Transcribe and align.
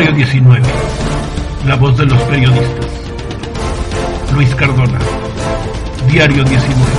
Diario 0.00 0.16
19. 0.16 0.62
La 1.66 1.76
voz 1.76 1.94
de 1.98 2.06
los 2.06 2.22
periodistas. 2.22 2.86
Luis 4.34 4.54
Cardona. 4.54 4.98
Diario 6.10 6.42
19. 6.42 6.90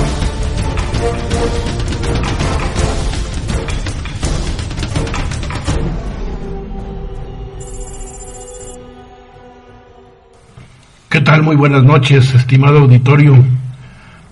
¿Qué 11.08 11.20
tal? 11.22 11.42
Muy 11.42 11.56
buenas 11.56 11.82
noches, 11.82 12.32
estimado 12.36 12.78
auditorio. 12.78 13.34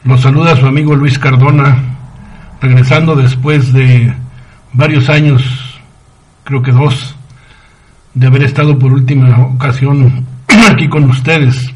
Los 0.05 0.21
saluda 0.21 0.55
su 0.55 0.66
amigo 0.66 0.95
Luis 0.95 1.19
Cardona, 1.19 1.77
regresando 2.61 3.16
después 3.16 3.73
de 3.73 4.15
varios 4.73 5.09
años, 5.11 5.43
creo 6.45 6.62
que 6.62 6.71
dos, 6.71 7.16
de 8.14 8.27
haber 8.27 8.42
estado 8.42 8.78
por 8.78 8.92
última 8.92 9.38
ocasión 9.38 10.27
aquí 10.70 10.88
con 10.88 11.05
ustedes. 11.05 11.73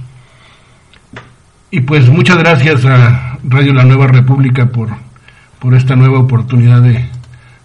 Y 1.70 1.80
pues 1.80 2.08
muchas 2.08 2.38
gracias 2.38 2.84
a 2.84 3.38
Radio 3.44 3.74
La 3.74 3.84
Nueva 3.84 4.06
República 4.06 4.66
por, 4.66 4.90
por 5.58 5.74
esta 5.74 5.96
nueva 5.96 6.20
oportunidad 6.20 6.82
de, 6.82 7.04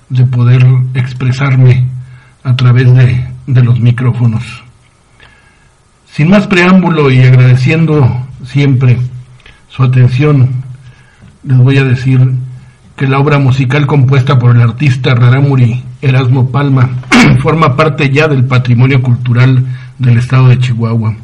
de 0.09 0.25
poder 0.25 0.65
expresarme 0.93 1.87
a 2.43 2.55
través 2.55 2.93
de, 2.93 3.25
de 3.47 3.63
los 3.63 3.79
micrófonos. 3.79 4.63
Sin 6.11 6.29
más 6.29 6.47
preámbulo 6.47 7.11
y 7.11 7.21
agradeciendo 7.21 8.25
siempre 8.43 8.97
su 9.67 9.83
atención, 9.83 10.49
les 11.43 11.57
voy 11.57 11.77
a 11.77 11.83
decir 11.83 12.33
que 12.95 13.07
la 13.07 13.19
obra 13.19 13.39
musical 13.39 13.85
compuesta 13.85 14.37
por 14.39 14.55
el 14.55 14.61
artista 14.61 15.15
Raramuri 15.15 15.83
Erasmo 16.01 16.49
Palma 16.49 16.89
forma 17.41 17.75
parte 17.75 18.09
ya 18.09 18.27
del 18.27 18.45
patrimonio 18.45 19.01
cultural 19.01 19.65
del 19.97 20.17
estado 20.17 20.47
de 20.47 20.59
Chihuahua. 20.59 21.15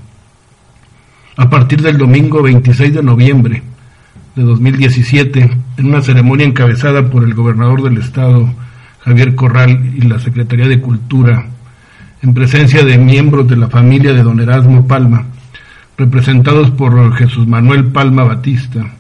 A 1.38 1.50
partir 1.50 1.82
del 1.82 1.98
domingo 1.98 2.42
26 2.42 2.94
de 2.94 3.04
noviembre 3.04 3.64
de 4.36 4.44
2017, 4.44 5.58
en 5.78 5.86
una 5.86 6.02
ceremonia 6.02 6.46
encabezada 6.46 7.10
por 7.10 7.24
el 7.24 7.34
gobernador 7.34 7.84
del 7.84 7.98
estado, 7.98 8.54
Javier 9.04 9.36
Corral, 9.36 9.94
y 9.96 10.02
la 10.02 10.20
Secretaría 10.20 10.68
de 10.68 10.82
Cultura, 10.82 11.46
en 12.22 12.34
presencia 12.34 12.84
de 12.84 12.98
miembros 12.98 13.48
de 13.48 13.56
la 13.56 13.70
familia 13.70 14.14
de 14.14 14.24
don 14.24 14.40
Erasmo 14.40 14.88
Palma, 14.88 15.26
representados 15.98 16.72
por 16.72 17.16
Jesús 17.16 17.48
Manuel 17.48 17.86
Palma 17.86 18.24
Batista, 18.24 18.94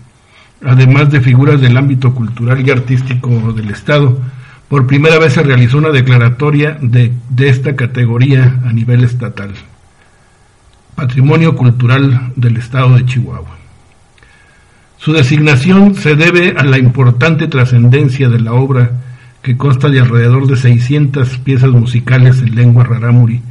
además 0.64 1.12
de 1.12 1.20
figuras 1.20 1.60
del 1.60 1.76
ámbito 1.76 2.14
cultural 2.14 2.66
y 2.66 2.72
artístico 2.72 3.52
del 3.54 3.70
Estado, 3.72 4.18
por 4.70 4.88
primera 4.88 5.20
vez 5.20 5.34
se 5.34 5.44
realizó 5.44 5.78
una 5.78 5.92
declaratoria 5.92 6.78
de, 6.82 7.14
esta 7.38 7.76
categoría 7.76 8.62
a 8.66 8.74
nivel 8.74 9.04
estatal. 9.04 9.54
Patrimonio 10.96 11.56
Cultural 11.56 12.32
del 12.36 12.58
Estado 12.58 12.96
de 12.96 13.06
Chihuahua. 13.06 13.58
Su 14.98 15.14
designación 15.14 15.94
se 15.96 16.16
debe 16.16 16.56
a 16.58 16.64
la 16.64 16.80
importante 16.80 17.48
trascendencia 17.48 18.30
de 18.30 18.40
la 18.40 18.54
obra 18.54 18.92
que 19.44 19.58
consta 19.58 19.90
de 19.90 20.00
alrededor 20.00 20.48
de 20.48 20.56
600 20.56 21.38
piezas 21.40 21.70
musicales 21.70 22.40
en 22.40 22.56
lengua 22.56 22.86
rarámuri, 22.86 23.42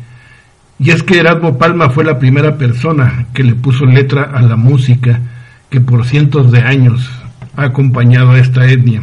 y 0.80 0.90
es 0.90 1.04
que 1.04 1.20
Erasmo 1.20 1.56
Palma 1.56 1.90
fue 1.90 2.04
la 2.04 2.18
primera 2.18 2.58
persona 2.58 3.26
que 3.32 3.44
le 3.44 3.54
puso 3.54 3.84
letra 3.84 4.24
a 4.34 4.42
la 4.42 4.56
música 4.56 5.20
que 5.70 5.80
por 5.80 6.04
cientos 6.04 6.50
de 6.50 6.62
años 6.62 7.08
ha 7.56 7.66
acompañado 7.66 8.32
a 8.32 8.40
esta 8.40 8.66
etnia, 8.66 9.02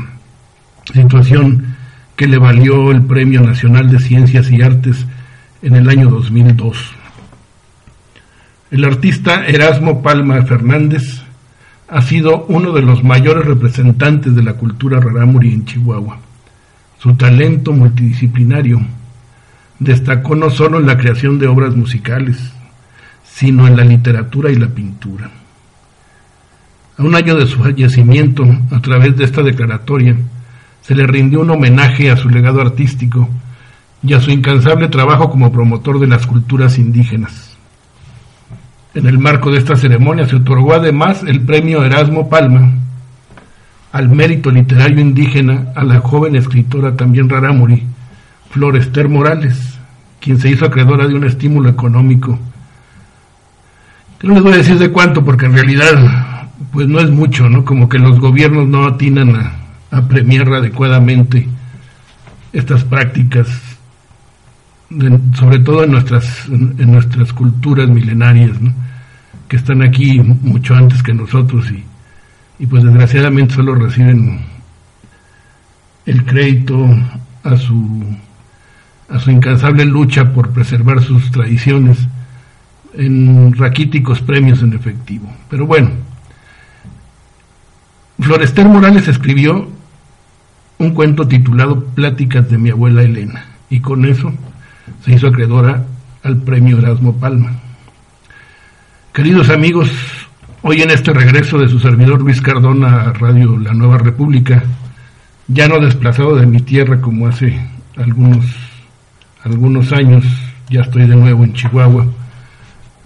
situación 0.94 1.70
que 2.22 2.27
le 2.27 2.38
valió 2.38 2.91
el 2.91 3.02
Premio 3.02 3.42
Nacional 3.42 3.89
de 3.89 3.98
Ciencias 3.98 4.52
y 4.52 4.61
Artes 4.61 5.08
en 5.64 5.76
el 5.76 5.89
año 5.89 6.08
2002. 6.08 6.77
El 8.70 8.86
artista 8.86 9.48
Erasmo 9.48 10.04
Palma 10.04 10.39
Fernández 10.43 11.23
ha 11.87 11.99
sido 12.04 12.45
uno 12.48 12.73
de 12.73 12.83
los 12.83 13.04
mayores 13.04 13.45
representantes 13.45 14.36
de 14.36 14.43
la 14.43 14.54
cultura 14.54 14.99
rarámuri 14.99 15.52
en 15.52 15.65
Chihuahua. 15.65 16.20
Su 16.99 17.15
talento 17.15 17.71
multidisciplinario 17.71 18.80
destacó 19.80 20.36
no 20.36 20.52
solo 20.52 20.77
en 20.77 20.86
la 20.86 20.99
creación 20.99 21.39
de 21.39 21.48
obras 21.48 21.76
musicales, 21.76 22.37
sino 23.23 23.65
en 23.65 23.76
la 23.76 23.83
literatura 23.83 24.52
y 24.52 24.58
la 24.58 24.67
pintura. 24.67 25.31
A 26.99 27.02
un 27.02 27.15
año 27.15 27.36
de 27.36 27.48
su 27.48 27.58
fallecimiento, 27.58 28.45
a 28.70 28.80
través 28.80 29.17
de 29.17 29.23
esta 29.23 29.42
declaratoria, 29.42 30.15
se 30.81 30.95
le 30.95 31.05
rindió 31.08 31.42
un 31.42 31.52
homenaje 31.52 32.09
a 32.09 32.17
su 32.17 32.30
legado 32.30 32.61
artístico 32.61 33.30
y 34.03 34.14
a 34.14 34.19
su 34.19 34.31
incansable 34.31 34.87
trabajo 34.87 35.30
como 35.30 35.52
promotor 35.52 35.99
de 35.99 36.08
las 36.08 36.25
culturas 36.25 36.77
indígenas. 36.77 37.55
En 38.93 39.05
el 39.05 39.19
marco 39.19 39.52
de 39.52 39.59
esta 39.59 39.75
ceremonia 39.75 40.27
se 40.27 40.36
otorgó 40.36 40.73
además 40.73 41.23
el 41.23 41.42
premio 41.42 41.83
Erasmo 41.83 42.27
Palma 42.30 42.73
al 43.92 44.09
mérito 44.09 44.52
literario 44.52 44.99
indígena 44.99 45.67
a 45.75 45.83
la 45.83 45.99
joven 45.99 46.36
escritora 46.36 46.95
también 46.95 47.30
rarámuri, 47.30 47.83
Florester 48.49 49.08
Morales, 49.09 49.80
quien 50.19 50.39
se 50.39 50.49
hizo 50.49 50.65
acreedora 50.65 51.08
de 51.08 51.15
un 51.15 51.25
estímulo 51.25 51.69
económico. 51.69 52.39
No 54.23 54.33
les 54.33 54.43
voy 54.43 54.53
a 54.53 54.58
decir 54.58 54.77
de 54.77 54.92
cuánto, 54.92 55.23
porque 55.25 55.45
en 55.45 55.53
realidad, 55.53 56.49
pues 56.71 56.87
no 56.87 56.99
es 56.99 57.09
mucho, 57.09 57.49
¿no? 57.49 57.65
Como 57.65 57.89
que 57.89 57.98
los 57.98 58.19
gobiernos 58.19 58.67
no 58.67 58.86
atinan 58.86 59.36
a, 59.36 59.61
a 59.92 60.08
premiar 60.08 60.52
adecuadamente 60.54 61.48
estas 62.54 62.84
prácticas, 62.84 63.48
de, 64.90 65.20
sobre 65.36 65.60
todo 65.60 65.84
en 65.84 65.92
nuestras, 65.92 66.48
en, 66.50 66.92
nuestras 66.92 67.34
culturas 67.34 67.90
milenarias, 67.90 68.58
que 69.48 69.58
están 69.58 69.82
aquí 69.82 70.20
mucho 70.20 70.76
antes 70.76 71.04
que 71.04 71.14
nosotros 71.14 71.70
y, 71.72 71.84
y 72.60 72.66
pues 72.66 72.84
desgraciadamente 72.84 73.54
solo 73.56 73.76
reciben 73.76 74.46
el 76.06 76.26
crédito 76.26 76.88
a 77.44 77.58
su 77.58 78.04
a 79.12 79.20
su 79.20 79.30
incansable 79.30 79.86
lucha 79.86 80.32
por 80.32 80.52
preservar 80.52 81.04
sus 81.04 81.32
tradiciones 81.32 81.98
en 82.94 83.54
raquíticos 83.54 84.22
premios 84.22 84.62
en 84.62 84.73
efectivo. 84.73 85.30
Pero 85.50 85.68
bueno, 85.68 85.92
Florester 88.20 88.68
Morales 88.68 89.08
escribió 89.08 89.70
un 90.81 90.95
cuento 90.95 91.27
titulado 91.27 91.86
Pláticas 91.86 92.49
de 92.49 92.58
mi 92.58 92.71
abuela 92.71 93.03
Elena 93.03 93.45
y 93.69 93.81
con 93.81 94.03
eso 94.03 94.33
se 95.05 95.14
hizo 95.14 95.27
acreedora 95.27 95.86
al 96.23 96.37
premio 96.37 96.80
Erasmo 96.80 97.17
Palma. 97.17 97.52
Queridos 99.14 99.52
amigos, 99.52 99.92
hoy 100.64 100.81
en 100.81 100.89
este 100.89 101.14
regreso 101.14 101.59
de 101.59 101.69
su 101.69 101.80
servidor 101.80 102.21
Luis 102.21 102.42
Cardona 102.42 103.03
a 103.03 103.14
Radio 103.14 103.59
La 103.59 103.73
Nueva 103.73 103.99
República, 103.99 104.64
ya 105.47 105.67
no 105.67 105.80
desplazado 105.80 106.36
de 106.36 106.47
mi 106.47 106.61
tierra 106.61 106.99
como 106.99 107.27
hace 107.27 107.61
algunos 107.95 108.43
algunos 109.43 109.92
años 109.92 110.25
ya 110.69 110.81
estoy 110.81 111.05
de 111.05 111.15
nuevo 111.15 111.43
en 111.43 111.53
Chihuahua, 111.53 112.08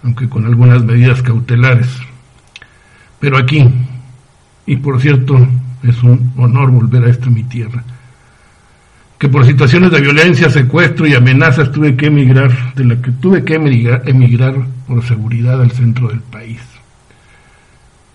aunque 0.02 0.30
con 0.30 0.46
algunas 0.46 0.82
medidas 0.84 1.22
cautelares. 1.22 1.90
Pero 3.20 3.38
aquí, 3.38 3.68
y 4.66 4.78
por 4.78 5.02
cierto, 5.02 5.46
es 5.90 6.04
un 6.04 6.34
honor 6.38 6.72
volver 6.72 7.04
a 7.06 7.10
esta 7.10 7.30
mi 7.30 7.44
tierra, 7.44 7.84
que 9.18 9.30
por 9.30 9.46
situaciones 9.46 9.92
de 9.92 10.02
violencia, 10.02 10.50
secuestro 10.50 11.08
y 11.08 11.16
amenazas 11.16 11.72
tuve 11.72 11.96
que 11.96 12.08
emigrar, 12.08 12.74
de 12.76 12.86
la 12.86 13.02
que 13.02 13.12
tuve 13.12 13.44
que 13.44 13.56
emigrar, 13.56 14.04
emigrar 14.06 14.56
por 14.88 15.04
seguridad 15.04 15.62
al 15.62 15.72
centro 15.72 16.10
del 16.10 16.20
país. 16.20 16.60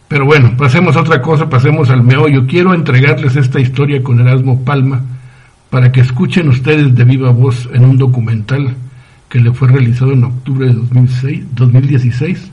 Pero 0.09 0.27
bueno, 0.27 0.57
pasemos 0.57 0.97
a 0.97 1.01
otra 1.01 1.23
cosa, 1.23 1.49
pasemos 1.49 1.89
al 1.89 2.03
meollo. 2.03 2.47
Quiero 2.47 2.75
entregarles 2.75 3.37
esta 3.37 3.61
historia 3.61 4.03
con 4.03 4.21
Erasmo 4.21 4.65
Palma, 4.65 5.03
para 5.71 5.93
que 5.93 6.01
escuchen 6.01 6.49
ustedes 6.49 6.95
de 6.95 7.05
viva 7.05 7.31
voz 7.31 7.69
en 7.73 7.85
un 7.85 7.97
documental 7.97 8.75
que 9.29 9.39
le 9.39 9.53
fue 9.53 9.69
realizado 9.69 10.13
en 10.13 10.25
octubre 10.25 10.67
de 10.67 10.73
2006, 10.75 11.45
2016 11.55 12.51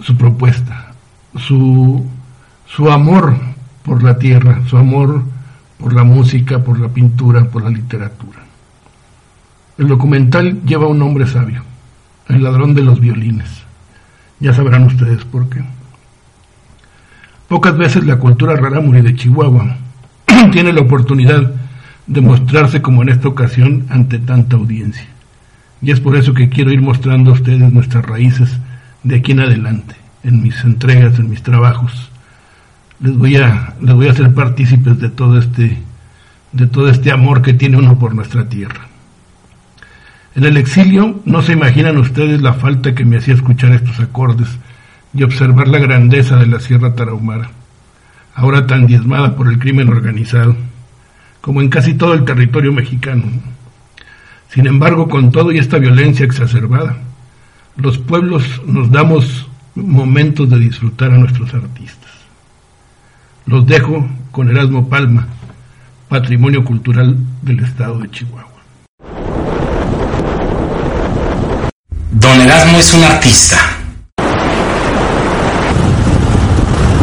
su 0.00 0.16
propuesta, 0.16 0.92
su, 1.36 2.06
su 2.66 2.90
amor 2.90 3.34
por 3.86 4.02
la 4.02 4.18
tierra, 4.18 4.60
su 4.66 4.76
amor 4.76 5.22
por 5.78 5.92
la 5.92 6.04
música, 6.04 6.58
por 6.58 6.78
la 6.78 6.88
pintura, 6.88 7.44
por 7.44 7.62
la 7.62 7.70
literatura. 7.70 8.40
El 9.78 9.88
documental 9.88 10.62
lleva 10.64 10.86
un 10.86 10.98
nombre 10.98 11.26
sabio, 11.26 11.62
el 12.28 12.42
ladrón 12.42 12.74
de 12.74 12.82
los 12.82 12.98
violines. 12.98 13.48
Ya 14.40 14.52
sabrán 14.52 14.84
ustedes 14.84 15.24
por 15.24 15.48
qué. 15.48 15.62
Pocas 17.48 17.76
veces 17.76 18.04
la 18.04 18.18
cultura 18.18 18.56
rarámuri 18.56 19.02
de 19.02 19.14
Chihuahua 19.14 19.76
tiene 20.52 20.72
la 20.72 20.80
oportunidad 20.80 21.54
demostrarse 22.06 22.82
como 22.82 23.02
en 23.02 23.10
esta 23.10 23.28
ocasión 23.28 23.86
ante 23.88 24.18
tanta 24.18 24.56
audiencia. 24.56 25.06
Y 25.80 25.90
es 25.92 26.00
por 26.00 26.16
eso 26.16 26.34
que 26.34 26.48
quiero 26.48 26.72
ir 26.72 26.80
mostrando 26.80 27.30
a 27.30 27.34
ustedes 27.34 27.72
nuestras 27.72 28.04
raíces 28.04 28.56
de 29.04 29.16
aquí 29.16 29.32
en 29.32 29.40
adelante, 29.40 29.94
en 30.24 30.42
mis 30.42 30.64
entregas, 30.64 31.18
en 31.18 31.30
mis 31.30 31.42
trabajos. 31.42 32.10
Les 33.00 33.16
voy 33.16 33.36
a, 33.36 33.74
les 33.80 33.94
voy 33.94 34.08
a 34.08 34.12
hacer 34.12 34.32
partícipes 34.32 34.98
de 34.98 35.10
todo 35.10 35.38
este, 35.38 35.78
de 36.52 36.66
todo 36.66 36.88
este 36.88 37.12
amor 37.12 37.42
que 37.42 37.54
tiene 37.54 37.76
uno 37.76 37.98
por 37.98 38.14
nuestra 38.14 38.48
tierra. 38.48 38.86
En 40.34 40.44
el 40.44 40.56
exilio 40.56 41.20
no 41.24 41.42
se 41.42 41.54
imaginan 41.54 41.96
ustedes 41.96 42.42
la 42.42 42.52
falta 42.52 42.94
que 42.94 43.04
me 43.04 43.16
hacía 43.16 43.34
escuchar 43.34 43.72
estos 43.72 44.00
acordes 44.00 44.48
y 45.14 45.22
observar 45.22 45.68
la 45.68 45.78
grandeza 45.78 46.36
de 46.36 46.46
la 46.46 46.60
Sierra 46.60 46.94
Tarahumara, 46.94 47.50
ahora 48.34 48.66
tan 48.66 48.86
diezmada 48.86 49.34
por 49.34 49.48
el 49.48 49.58
crimen 49.58 49.88
organizado, 49.88 50.54
como 51.40 51.62
en 51.62 51.70
casi 51.70 51.94
todo 51.94 52.12
el 52.12 52.24
territorio 52.24 52.72
mexicano. 52.72 53.24
Sin 54.50 54.66
embargo, 54.66 55.08
con 55.08 55.32
todo 55.32 55.52
y 55.52 55.58
esta 55.58 55.78
violencia 55.78 56.26
exacerbada, 56.26 56.98
los 57.76 57.96
pueblos 57.98 58.62
nos 58.66 58.90
damos 58.90 59.48
momentos 59.74 60.48
de 60.50 60.58
disfrutar 60.58 61.12
a 61.12 61.18
nuestros 61.18 61.52
artistas. 61.54 62.10
Los 63.46 63.64
dejo 63.64 64.04
con 64.32 64.50
Erasmo 64.50 64.88
Palma, 64.88 65.28
Patrimonio 66.08 66.64
Cultural 66.64 67.16
del 67.42 67.60
Estado 67.60 68.00
de 68.00 68.10
Chihuahua. 68.10 68.50
Don 72.10 72.40
Erasmo 72.40 72.76
es 72.76 72.92
un 72.92 73.04
artista. 73.04 73.56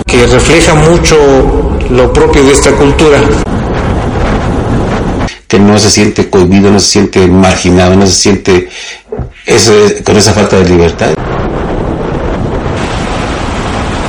Que 0.05 0.27
refleja 0.27 0.75
mucho 0.75 1.77
lo 1.89 2.11
propio 2.11 2.43
de 2.43 2.51
esta 2.51 2.71
cultura. 2.73 3.21
Que 5.47 5.59
no 5.59 5.79
se 5.79 5.89
siente 5.89 6.29
cohibido, 6.29 6.71
no 6.71 6.79
se 6.81 6.91
siente 6.91 7.25
marginado, 7.25 7.95
no 7.95 8.05
se 8.05 8.11
siente 8.11 8.69
con 10.03 10.17
esa 10.17 10.33
falta 10.33 10.57
de 10.57 10.67
libertad. 10.67 11.13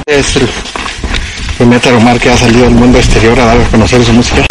Es 0.04 0.34
el 0.34 0.48
primer 1.56 1.80
tarumar 1.80 2.18
que 2.18 2.30
ha 2.30 2.36
salido 2.36 2.66
al 2.66 2.74
mundo 2.74 2.98
exterior 2.98 3.38
a 3.38 3.44
dar 3.44 3.60
a 3.60 3.64
conocer 3.70 4.04
su 4.04 4.12
música. 4.12 4.44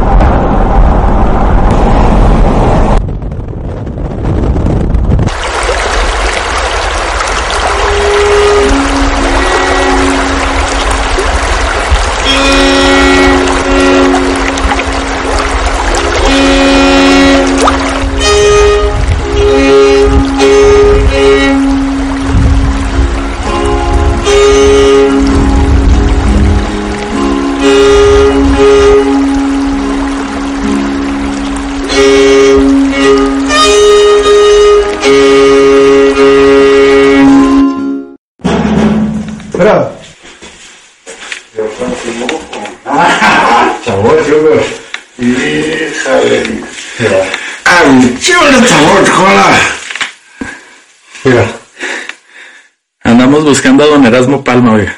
Buscando 53.74 53.84
a 53.84 53.88
don 53.88 54.06
Erasmo 54.06 54.44
Palma, 54.44 54.74
oiga. 54.74 54.96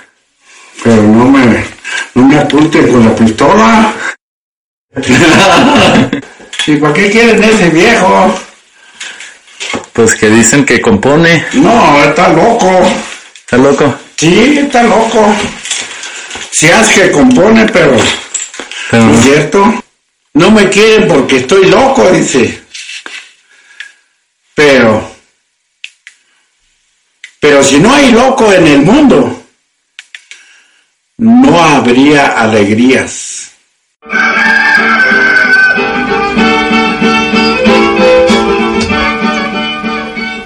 Pero 0.84 1.02
no 1.04 1.26
me, 1.26 1.66
no 2.16 2.28
me 2.28 2.38
apunte 2.38 2.88
con 2.88 3.06
la 3.06 3.16
pistola. 3.16 3.94
¿Y 6.68 6.76
para 6.78 6.94
qué 6.94 7.10
quieren 7.12 7.44
ese 7.44 7.70
viejo? 7.70 8.40
Pues 9.94 10.16
que 10.16 10.30
dicen 10.30 10.66
que 10.66 10.82
compone. 10.82 11.46
No, 11.54 12.04
está 12.04 12.30
loco. 12.30 12.70
¿Está 13.40 13.58
loco? 13.58 13.96
Sí, 14.18 14.60
está 14.60 14.84
loco. 14.84 15.36
Si 16.52 16.70
hace 16.70 17.02
que 17.02 17.12
compone, 17.12 17.66
pero, 17.72 17.96
pero... 18.90 19.06
¿no 19.06 19.14
es 19.14 19.24
cierto? 19.24 19.84
No 20.34 20.52
me 20.52 20.70
quieren 20.70 21.08
porque 21.08 21.38
estoy 21.38 21.66
loco, 21.68 22.10
dice. 22.12 22.62
Pero 24.54 25.15
pero 27.66 27.78
si 27.78 27.80
no 27.80 27.94
hay 27.94 28.12
loco 28.12 28.52
en 28.52 28.68
el 28.68 28.82
mundo, 28.82 29.42
no 31.18 31.64
habría 31.64 32.40
alegrías. 32.40 33.52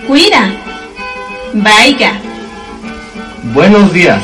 Cuida. 0.07 0.51
Vaya. 1.53 2.21
Buenos 3.53 3.91
días. 3.91 4.21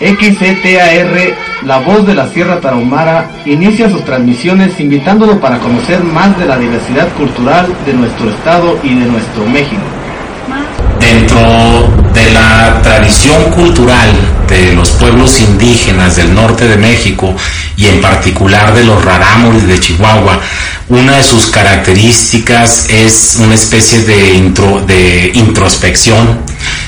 XCTAR, 0.00 1.36
la 1.62 1.78
voz 1.78 2.06
de 2.06 2.14
la 2.14 2.28
Sierra 2.28 2.60
Tarahumara, 2.60 3.30
inicia 3.44 3.90
sus 3.90 4.04
transmisiones 4.04 4.78
invitándolo 4.80 5.38
para 5.40 5.58
conocer 5.58 6.02
más 6.02 6.38
de 6.38 6.46
la 6.46 6.58
diversidad 6.58 7.08
cultural 7.14 7.72
de 7.84 7.92
nuestro 7.92 8.30
estado 8.30 8.78
y 8.82 8.94
de 8.94 9.06
nuestro 9.06 9.44
México 9.46 9.82
dentro 11.00 11.99
de 12.14 12.30
la 12.32 12.80
tradición 12.82 13.50
cultural 13.50 14.10
de 14.48 14.72
los 14.74 14.90
pueblos 14.90 15.40
indígenas 15.40 16.16
del 16.16 16.34
norte 16.34 16.66
de 16.66 16.76
México 16.76 17.34
y 17.76 17.86
en 17.86 18.00
particular 18.00 18.74
de 18.74 18.84
los 18.84 19.04
rarámuris 19.04 19.66
de 19.66 19.78
Chihuahua, 19.78 20.40
una 20.88 21.16
de 21.16 21.22
sus 21.22 21.46
características 21.46 22.88
es 22.88 23.36
una 23.38 23.54
especie 23.54 24.02
de, 24.02 24.34
intro, 24.34 24.80
de 24.84 25.30
introspección, 25.34 26.40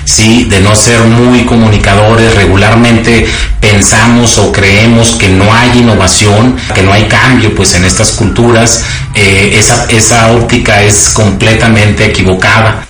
¿sí? 0.04 0.44
de 0.44 0.60
no 0.60 0.74
ser 0.74 1.02
muy 1.02 1.44
comunicadores, 1.44 2.34
regularmente 2.34 3.26
pensamos 3.60 4.38
o 4.38 4.50
creemos 4.50 5.12
que 5.12 5.28
no 5.28 5.54
hay 5.54 5.78
innovación, 5.78 6.56
que 6.74 6.82
no 6.82 6.92
hay 6.92 7.04
cambio 7.04 7.54
pues 7.54 7.74
en 7.74 7.84
estas 7.84 8.10
culturas, 8.12 8.84
eh, 9.14 9.54
esa, 9.56 9.86
esa 9.88 10.32
óptica 10.32 10.82
es 10.82 11.10
completamente 11.10 12.06
equivocada. 12.06 12.88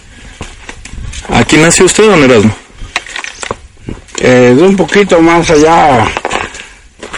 ¿Aquí 1.28 1.56
nació 1.56 1.86
usted, 1.86 2.04
don 2.04 2.22
Erasmo? 2.24 2.54
Eh, 4.18 4.54
de 4.56 4.62
un 4.62 4.76
poquito 4.76 5.20
más 5.20 5.50
allá, 5.50 6.06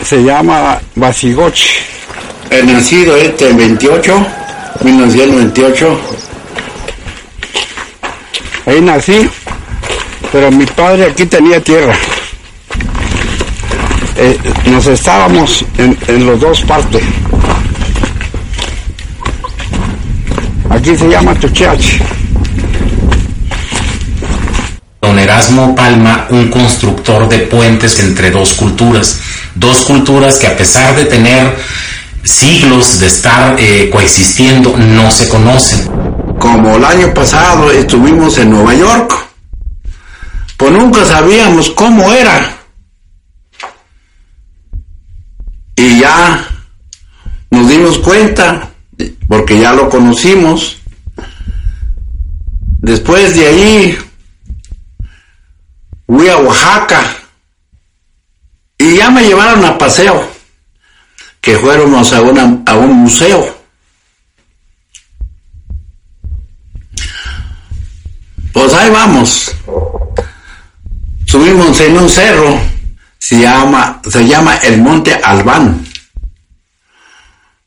se 0.05 0.23
llama 0.23 0.81
Basigochi. 0.95 1.69
He 2.51 2.63
nacido 2.63 3.17
este 3.17 3.51
en 3.51 3.57
28, 3.57 4.27
1928. 4.83 6.01
Ahí 8.67 8.81
nací, 8.81 9.29
pero 10.33 10.51
mi 10.51 10.67
padre 10.67 11.07
aquí 11.07 11.27
tenía 11.27 11.61
tierra. 11.61 11.95
Eh, 14.17 14.39
nos 14.67 14.87
estábamos 14.87 15.65
en, 15.79 15.99
en 16.07 16.27
los 16.27 16.41
dos 16.41 16.61
partes. 16.63 17.03
Aquí 20.71 20.97
se 20.97 21.09
llama 21.09 21.35
Tuchiachi. 21.35 22.01
Don 25.05 25.19
Erasmo 25.19 25.75
Palma, 25.75 26.29
un 26.31 26.49
constructor 26.49 27.29
de 27.29 27.41
puentes 27.41 27.99
entre 27.99 28.31
dos 28.31 28.55
culturas, 28.55 29.21
dos 29.55 29.83
culturas 29.83 30.39
que 30.39 30.47
a 30.47 30.57
pesar 30.57 30.97
de 30.97 31.05
tener 31.05 31.55
siglos 32.23 33.01
de 33.01 33.07
estar 33.09 33.55
eh, 33.59 33.91
coexistiendo, 33.93 34.75
no 34.79 35.11
se 35.11 35.29
conocen. 35.29 35.91
Como 36.39 36.77
el 36.77 36.85
año 36.87 37.13
pasado 37.13 37.71
estuvimos 37.71 38.39
en 38.39 38.49
Nueva 38.49 38.75
York, 38.75 39.13
pues 40.57 40.73
nunca 40.73 41.05
sabíamos 41.05 41.69
cómo 41.73 42.11
era. 42.11 42.57
Y 45.77 46.01
ya 46.01 46.49
nos 47.51 47.69
dimos 47.69 47.99
cuenta, 47.99 48.71
porque 49.29 49.61
ya 49.61 49.75
lo 49.75 49.91
conocimos. 49.91 50.79
Después 52.81 53.37
de 53.37 53.47
ahí 53.47 53.99
fui 56.07 56.29
a 56.29 56.37
Oaxaca 56.39 57.03
y 58.79 58.97
ya 58.97 59.11
me 59.11 59.23
llevaron 59.23 59.65
a 59.65 59.79
paseo, 59.79 60.29
que 61.41 61.59
fuéramos 61.59 62.13
a, 62.13 62.19
a 62.19 62.75
un 62.77 62.93
museo. 62.93 63.65
Pues 68.53 68.73
ahí 68.73 68.91
vamos. 68.91 69.55
Subimos 71.27 71.81
en 71.81 71.99
un 71.99 72.09
cerro, 72.09 72.61
se 73.19 73.41
llama, 73.41 74.01
se 74.09 74.27
llama 74.27 74.57
el 74.59 74.81
Monte 74.81 75.15
Albán. 75.15 75.85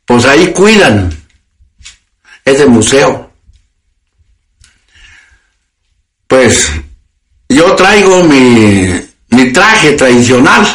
Pues 0.05 0.23
ahí 0.25 0.53
cuidan 0.53 1.09
ese 2.45 2.65
museo. 2.65 3.29
Pues 6.27 6.71
traigo 7.75 8.23
mi, 8.23 8.87
mi 9.29 9.51
traje 9.51 9.93
tradicional. 9.93 10.65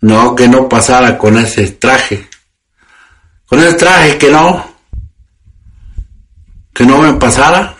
No, 0.00 0.34
que 0.34 0.48
no 0.48 0.68
pasara 0.68 1.16
con 1.16 1.38
ese 1.38 1.72
traje. 1.72 2.28
Con 3.46 3.60
ese 3.60 3.74
traje 3.74 4.18
que 4.18 4.30
no. 4.30 4.76
que 6.76 6.84
no 6.84 6.98
me 6.98 7.14
pasara, 7.14 7.74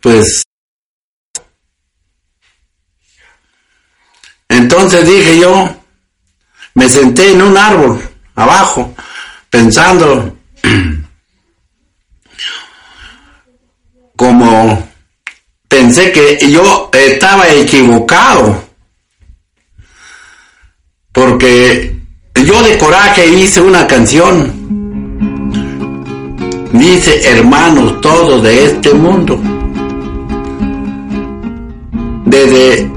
pues 0.00 0.44
entonces 4.48 5.04
dije 5.04 5.40
yo, 5.40 5.76
me 6.74 6.88
senté 6.88 7.32
en 7.32 7.42
un 7.42 7.58
árbol 7.58 8.00
abajo, 8.36 8.94
pensando 9.50 10.38
como 14.16 14.82
pensé 15.68 16.10
que 16.10 16.50
yo 16.50 16.90
estaba 16.92 17.48
equivocado, 17.52 18.56
porque 21.12 21.98
yo 22.44 22.62
de 22.62 22.78
coraje 22.78 23.28
hice 23.28 23.60
una 23.60 23.86
canción, 23.86 24.52
dice 26.72 27.30
hermanos 27.30 28.00
todos 28.00 28.42
de 28.42 28.64
este 28.64 28.94
mundo, 28.94 29.38
desde 32.24 32.90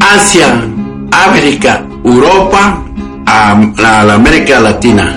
Asia, 0.00 0.64
África, 1.10 1.84
Europa, 2.04 2.84
a 3.26 3.60
la 3.78 4.14
América 4.14 4.60
Latina. 4.60 5.14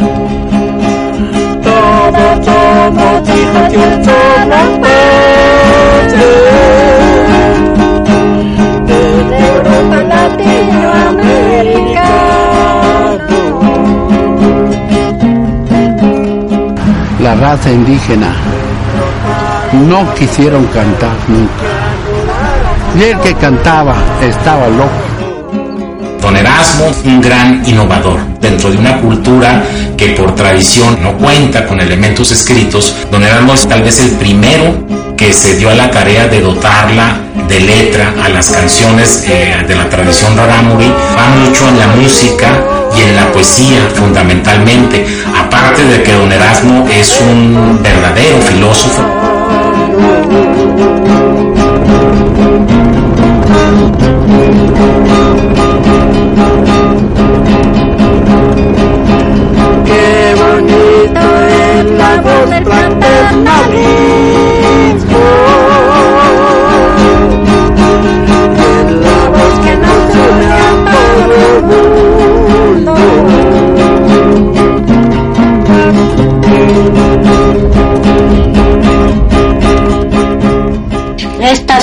La 17.22 17.36
raza 17.36 17.72
indígena 17.72 18.34
no 19.88 20.14
quisieron 20.16 20.66
cantar 20.68 21.16
nunca. 21.28 21.52
Y 22.98 23.04
el 23.04 23.20
que 23.20 23.34
cantaba 23.36 23.96
estaba 24.22 24.68
loco. 24.68 24.92
Don 26.22 26.36
Erasmo, 26.36 26.86
un 27.06 27.22
gran 27.22 27.68
innovador 27.68 28.20
dentro 28.40 28.70
de 28.70 28.78
una 28.78 29.00
cultura 29.02 29.64
que 29.98 30.10
por 30.10 30.36
tradición 30.36 30.98
no 31.02 31.18
cuenta 31.18 31.66
con 31.66 31.80
elementos 31.80 32.32
escritos. 32.32 32.96
Don 33.12 33.24
Erasmo 33.24 33.54
es 33.54 33.68
tal 33.68 33.84
vez 33.84 34.00
el 34.00 34.12
primero 34.12 35.16
que 35.18 35.34
se 35.34 35.58
dio 35.58 35.70
a 35.70 35.74
la 35.74 35.92
tarea 35.92 36.28
de 36.28 36.42
dotarla 36.42 37.27
de 37.48 37.60
letra 37.60 38.14
a 38.24 38.30
las 38.30 38.50
canciones 38.50 39.24
eh, 39.28 39.64
de 39.68 39.76
la 39.76 39.90
tradición 39.90 40.36
rarámuri. 40.36 40.92
Va 41.18 41.28
mucho 41.30 41.68
en 41.70 41.80
la 41.80 41.88
música 41.88 42.48
y 42.96 43.02
en 43.02 43.16
la 43.16 43.32
poesía 43.32 43.80
fundamentalmente, 43.96 45.06
aparte 45.36 45.84
de 45.84 46.04
que 46.04 46.14
don 46.14 46.32
Erasmo 46.32 46.88
es 46.90 47.20
un 47.22 47.80
verdadero 47.82 48.40
filósofo. 48.42 49.02
Qué 59.86 60.36
bonito 60.36 61.48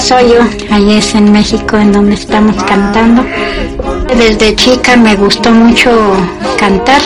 Esta 0.04 0.20
soy 0.20 0.32
yo, 0.32 0.40
ahí 0.70 0.98
es 0.98 1.14
en 1.14 1.32
México 1.32 1.78
en 1.78 1.90
donde 1.90 2.14
estamos 2.14 2.62
cantando. 2.64 3.24
Desde 4.14 4.54
chica 4.54 4.98
me 4.98 5.16
gustó 5.16 5.50
mucho 5.50 5.90
cantar. 6.58 7.00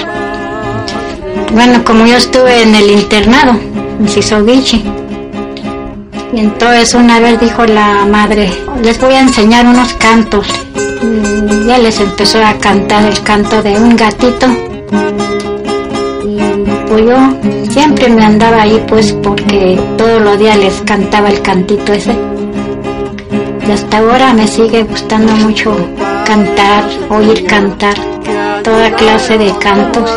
Bueno, 1.53 1.85
como 1.85 2.07
yo 2.07 2.17
estuve 2.17 2.61
en 2.61 2.75
el 2.75 2.91
internado, 2.91 3.53
en 4.01 4.09
Sisovichi. 4.09 4.83
Y 6.33 6.41
entonces 6.41 6.93
una 6.95 7.21
vez 7.21 7.39
dijo 7.39 7.65
la 7.67 8.05
madre, 8.05 8.51
les 8.83 9.01
voy 9.01 9.15
a 9.15 9.21
enseñar 9.21 9.65
unos 9.65 9.95
cantos. 9.95 10.49
Y 11.01 11.69
ya 11.69 11.79
les 11.79 12.01
empezó 12.01 12.45
a 12.45 12.55
cantar 12.55 13.05
el 13.05 13.23
canto 13.23 13.63
de 13.63 13.79
un 13.79 13.95
gatito. 13.95 14.49
Y 16.25 16.37
pues 16.89 17.07
yo 17.07 17.17
siempre 17.71 18.09
me 18.09 18.25
andaba 18.25 18.63
ahí 18.63 18.83
pues 18.89 19.13
porque 19.23 19.81
todos 19.97 20.21
los 20.21 20.37
días 20.37 20.59
les 20.59 20.81
cantaba 20.81 21.29
el 21.29 21.41
cantito 21.43 21.93
ese. 21.93 22.28
Y 23.69 23.71
hasta 23.71 23.99
ahora 23.99 24.33
me 24.33 24.47
sigue 24.47 24.83
gustando 24.85 25.31
mucho 25.35 25.77
cantar, 26.25 26.85
oír 27.11 27.45
cantar, 27.45 27.95
toda 28.65 28.91
clase 28.93 29.37
de 29.37 29.53
cantos. 29.59 30.11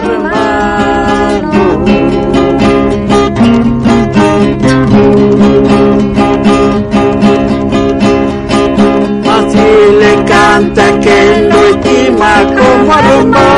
Así 9.36 9.68
le 10.00 10.24
canta 10.24 11.00
que 11.02 11.50
lo 11.50 11.66
estima 11.76 12.44
como 12.56 12.94
hermano. 12.94 13.51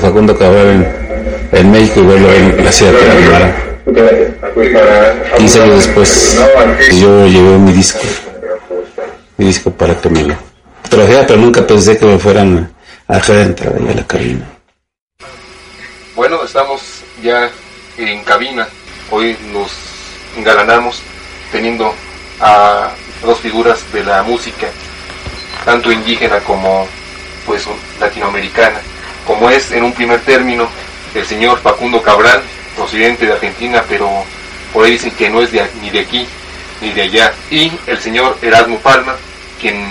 Facundo 0.00 0.36
Cabral 0.36 0.86
en, 1.52 1.70
México 1.70 2.00
y 2.00 2.06
verlo 2.06 2.32
en 2.32 2.64
la 2.64 2.72
Sierra 2.72 2.98
de 2.98 3.06
Tarahumara. 3.06 3.64
15 5.36 5.62
años 5.62 5.86
después 5.86 6.40
yo 6.92 7.26
llevé 7.26 7.58
mi 7.58 7.72
disco, 7.72 8.00
mi 9.36 9.46
disco 9.46 9.70
para 9.70 10.00
que 10.00 10.08
me 10.08 10.36
pero 10.90 11.36
nunca 11.36 11.66
pensé 11.66 11.98
que 11.98 12.06
me 12.06 12.18
fueran 12.18 12.72
a 13.08 13.14
dejar 13.14 13.36
a 13.36 13.94
la 13.94 14.06
cabina. 14.06 14.46
Bueno, 16.14 16.42
estamos 16.44 17.02
ya 17.22 17.50
en 17.98 18.22
cabina. 18.22 18.68
Hoy 19.10 19.36
nos 19.52 19.72
engalanamos 20.36 21.02
teniendo 21.50 21.92
a 22.40 22.90
dos 23.22 23.40
figuras 23.40 23.80
de 23.92 24.04
la 24.04 24.22
música, 24.22 24.68
tanto 25.64 25.90
indígena 25.90 26.38
como 26.40 26.86
pues 27.44 27.66
latinoamericana, 28.00 28.80
como 29.44 29.54
es 29.54 29.72
en 29.72 29.84
un 29.84 29.92
primer 29.92 30.20
término 30.20 30.66
el 31.14 31.22
señor 31.26 31.58
Facundo 31.58 32.00
Cabral, 32.00 32.40
procedente 32.78 33.26
de 33.26 33.32
Argentina, 33.32 33.84
pero 33.86 34.08
por 34.72 34.86
ahí 34.86 34.92
dicen 34.92 35.14
que 35.14 35.28
no 35.28 35.42
es 35.42 35.52
de, 35.52 35.62
ni 35.82 35.90
de 35.90 36.00
aquí 36.00 36.26
ni 36.80 36.92
de 36.92 37.02
allá, 37.02 37.30
y 37.50 37.70
el 37.86 37.98
señor 37.98 38.38
Erasmo 38.40 38.78
Palma, 38.78 39.16
quien 39.60 39.84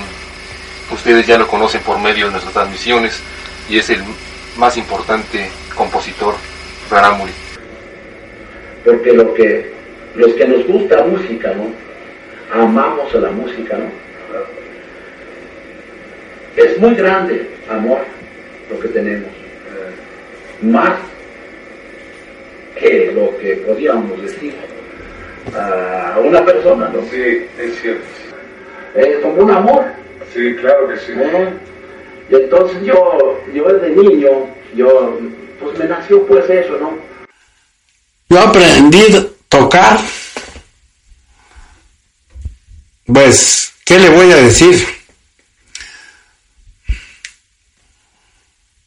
ustedes 0.92 1.28
ya 1.28 1.38
lo 1.38 1.48
conocen 1.48 1.82
por 1.82 2.00
medio 2.00 2.26
de 2.26 2.32
nuestras 2.32 2.52
transmisiones 2.52 3.22
y 3.70 3.78
es 3.78 3.92
el 3.92 4.02
más 4.58 4.76
importante 4.76 5.48
compositor 5.76 6.34
rarámuri. 6.90 7.32
Porque 8.84 9.14
lo 9.14 9.36
que, 9.36 9.72
los 10.16 10.34
que 10.34 10.48
nos 10.48 10.66
gusta 10.66 11.04
música, 11.04 11.54
¿no? 11.54 11.72
Amamos 12.60 13.14
a 13.14 13.20
la 13.20 13.30
música, 13.30 13.78
¿no? 13.78 13.86
Es 16.56 16.80
muy 16.80 16.96
grande, 16.96 17.52
amor, 17.70 18.00
lo 18.72 18.80
que 18.80 18.88
tenemos. 18.88 19.43
Eh, 20.64 20.66
más 20.66 21.00
que 22.80 23.12
lo 23.14 23.38
que 23.38 23.56
podíamos 23.68 24.22
decir 24.22 24.54
a 25.56 26.20
una 26.24 26.44
persona, 26.46 26.90
¿no? 26.90 27.02
Sí, 27.10 27.48
es 27.60 27.82
cierto. 27.82 28.06
Es 28.96 29.18
como 29.22 29.44
un 29.44 29.52
amor. 29.52 29.86
Sí, 30.34 30.56
claro 30.56 30.88
que 30.88 30.98
sí. 30.98 31.14
Y 32.30 32.36
entonces 32.36 32.78
yo, 32.84 33.40
yo 33.54 33.64
desde 33.66 33.96
niño, 33.96 34.30
yo, 34.76 35.20
pues 35.60 35.78
me 35.78 35.86
nació 35.86 36.26
pues 36.26 36.50
eso, 36.50 36.78
¿no? 36.80 36.98
Yo 38.30 38.40
aprendí 38.40 39.16
a 39.16 39.26
tocar. 39.50 40.00
Pues, 43.06 43.74
¿qué 43.86 44.00
le 44.00 44.10
voy 44.10 44.32
a 44.32 44.38
decir? 44.38 44.93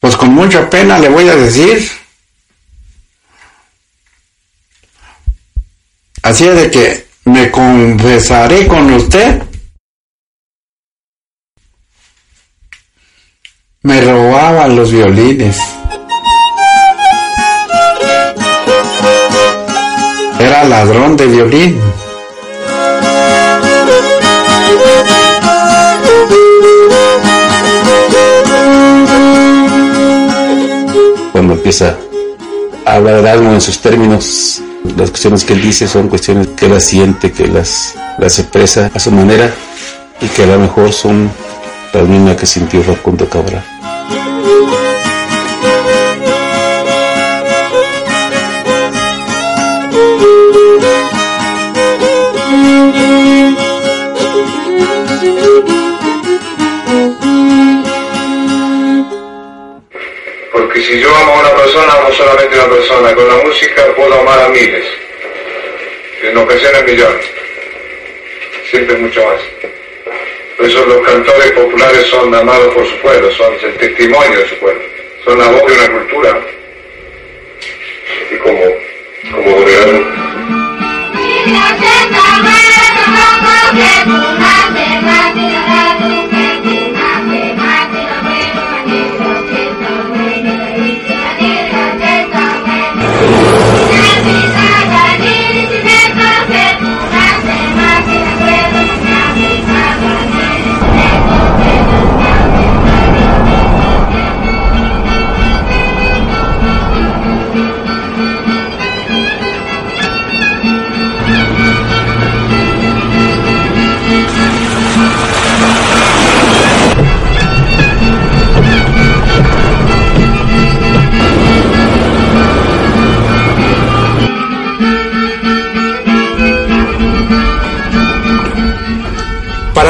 Pues 0.06 0.16
con 0.18 0.32
mucha 0.36 0.70
pena 0.70 1.00
le 1.00 1.08
voy 1.08 1.28
a 1.28 1.34
decir. 1.34 1.90
Así 6.22 6.46
es 6.46 6.54
de 6.54 6.70
que 6.70 7.08
me 7.25 7.50
confesaré 7.50 8.68
con 8.68 8.92
usted. 8.92 9.42
Me 13.82 14.00
robaba 14.00 14.68
los 14.68 14.92
violines. 14.92 15.58
Era 20.38 20.62
ladrón 20.62 21.16
de 21.16 21.26
violín. 21.26 21.96
Cuando 31.37 31.52
empieza 31.52 31.99
a 32.87 32.95
hablar 32.95 33.16
Erasmo 33.16 33.52
en 33.52 33.61
sus 33.61 33.78
términos, 33.81 34.62
las 34.97 35.11
cuestiones 35.11 35.45
que 35.45 35.52
él 35.52 35.61
dice 35.61 35.87
son 35.87 36.09
cuestiones 36.09 36.47
que 36.57 36.64
él 36.64 36.81
siente, 36.81 37.31
que 37.31 37.47
las, 37.47 37.95
las 38.16 38.38
expresa 38.38 38.90
a 38.95 38.99
su 38.99 39.11
manera 39.11 39.52
y 40.23 40.28
que 40.28 40.45
a 40.45 40.47
lo 40.47 40.59
mejor 40.59 40.95
son 40.95 41.31
las 41.93 42.09
mismas 42.09 42.37
que 42.38 42.47
sintió 42.47 42.83
Facundo 42.83 43.28
Cabral. 43.28 43.62
Porque 60.66 60.82
si 60.82 60.99
yo 60.99 61.14
amo 61.14 61.32
a 61.32 61.40
una 61.42 61.62
persona, 61.62 61.92
amo 61.92 62.12
solamente 62.12 62.58
a 62.58 62.64
una 62.64 62.75
persona. 62.75 63.14
Con 63.14 63.28
la 63.28 63.37
música 63.37 63.87
puedo 63.94 64.20
amar 64.20 64.40
a 64.40 64.49
miles. 64.49 64.85
En 66.25 66.37
ocasiones 66.37 66.85
millones. 66.85 67.25
Siempre 68.68 68.96
mucho 68.96 69.25
más. 69.25 69.40
Por 70.56 70.66
eso 70.66 70.85
los 70.87 71.06
cantores 71.06 71.52
populares 71.52 72.06
son 72.08 72.35
amados 72.35 72.75
por 72.75 72.85
su 72.85 72.96
pueblo, 72.96 73.30
son 73.35 73.54
el 73.62 73.76
testimonio 73.76 74.40
de 74.40 74.49
su 74.49 74.56
pueblo. 74.56 74.82
Son 75.25 75.38
la 75.38 75.46
voz 75.50 75.66
de 75.66 75.73
una 75.73 75.92
cultura. 75.92 76.40
Y 78.32 78.37
como, 78.38 78.64
como. 79.30 79.56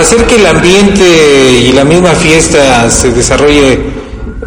Hacer 0.07 0.25
que 0.25 0.37
el 0.37 0.47
ambiente 0.47 1.03
y 1.65 1.73
la 1.73 1.83
misma 1.83 2.11
fiesta 2.11 2.89
se 2.89 3.11
desarrolle 3.11 3.81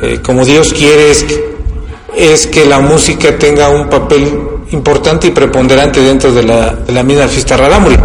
eh, 0.01 0.19
como 0.23 0.45
Dios 0.45 0.71
quiere 0.71 1.11
es, 1.11 2.47
que 2.47 2.65
la 2.65 2.79
música 2.79 3.37
tenga 3.37 3.67
un 3.67 3.89
papel 3.89 4.39
importante 4.71 5.27
y 5.27 5.31
preponderante 5.31 5.99
dentro 5.99 6.31
de 6.31 6.43
la, 6.43 6.69
de 6.75 6.93
la 6.93 7.03
misma 7.03 7.27
fiesta 7.27 7.57
Rarámuri. 7.57 7.97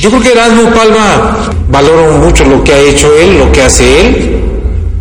Yo 0.00 0.10
creo 0.10 0.20
que 0.20 0.32
Erasmo 0.32 0.68
Palma 0.70 1.48
valoro 1.68 2.18
mucho 2.18 2.44
lo 2.44 2.64
que 2.64 2.72
ha 2.72 2.78
hecho 2.80 3.16
él, 3.16 3.38
lo 3.38 3.52
que 3.52 3.62
hace 3.62 4.00
él, 4.00 4.40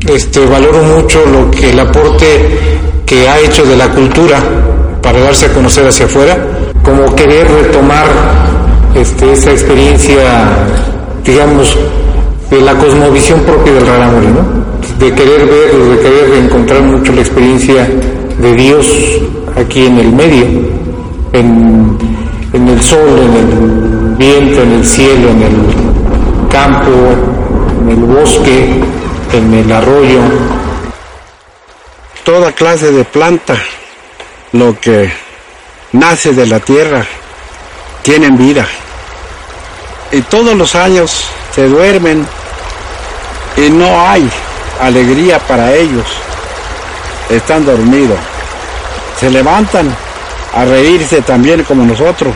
este, 0.08 0.46
valoro 0.46 0.84
mucho 0.84 1.26
lo 1.26 1.50
que 1.50 1.72
el 1.72 1.80
aporte 1.80 2.26
que 3.04 3.28
ha 3.28 3.40
hecho 3.40 3.66
de 3.66 3.78
la 3.78 3.90
cultura 3.90 4.40
para 5.02 5.20
darse 5.20 5.48
a 5.48 5.54
conocer 5.54 5.88
hacia 5.88 6.06
afuera, 6.06 6.38
como 6.84 7.16
querer 7.16 7.50
retomar 7.50 8.06
este, 8.94 9.32
esa 9.32 9.52
experiencia, 9.52 10.68
digamos, 11.24 11.78
de 12.50 12.62
la 12.62 12.74
cosmovisión 12.76 13.40
propia 13.42 13.74
del 13.74 13.88
Rarámuri, 13.88 14.28
¿no? 14.28 14.62
De 15.00 15.14
querer 15.14 15.46
ver, 15.46 15.74
de 15.74 16.00
querer 16.02 16.44
encontrar 16.44 16.82
mucho 16.84 17.12
la 17.14 17.22
experiencia 17.22 17.88
de 18.40 18.56
Dios 18.56 18.88
aquí 19.56 19.86
en 19.86 19.98
el 20.00 20.12
medio, 20.12 20.46
en, 21.34 21.98
en 22.54 22.68
el 22.68 22.82
sol, 22.82 23.20
en 23.20 23.34
el 23.36 24.16
viento, 24.18 24.62
en 24.62 24.72
el 24.74 24.86
cielo, 24.86 25.30
en 25.30 25.42
el 25.42 26.50
campo, 26.52 26.92
en 27.82 27.90
el 27.90 28.04
bosque, 28.04 28.82
en 29.34 29.54
el 29.54 29.72
arroyo. 29.72 30.20
Toda 32.24 32.52
clase 32.52 32.92
de 32.92 33.04
planta, 33.04 33.56
lo 34.52 34.78
que 34.80 35.12
nace 35.94 36.34
de 36.34 36.46
la 36.46 36.60
tierra, 36.60 37.06
tienen 38.04 38.38
vida. 38.38 38.68
Y 40.12 40.22
todos 40.22 40.56
los 40.56 40.76
años 40.76 41.26
se 41.56 41.68
duermen 41.68 42.28
y 43.58 43.70
no 43.70 44.10
hay 44.10 44.30
alegría 44.80 45.40
para 45.40 45.74
ellos. 45.74 46.06
Están 47.30 47.66
dormidos. 47.66 48.20
Se 49.20 49.30
levantan 49.30 49.96
a 50.54 50.66
reírse 50.66 51.22
también 51.22 51.64
como 51.64 51.86
nosotros. 51.86 52.34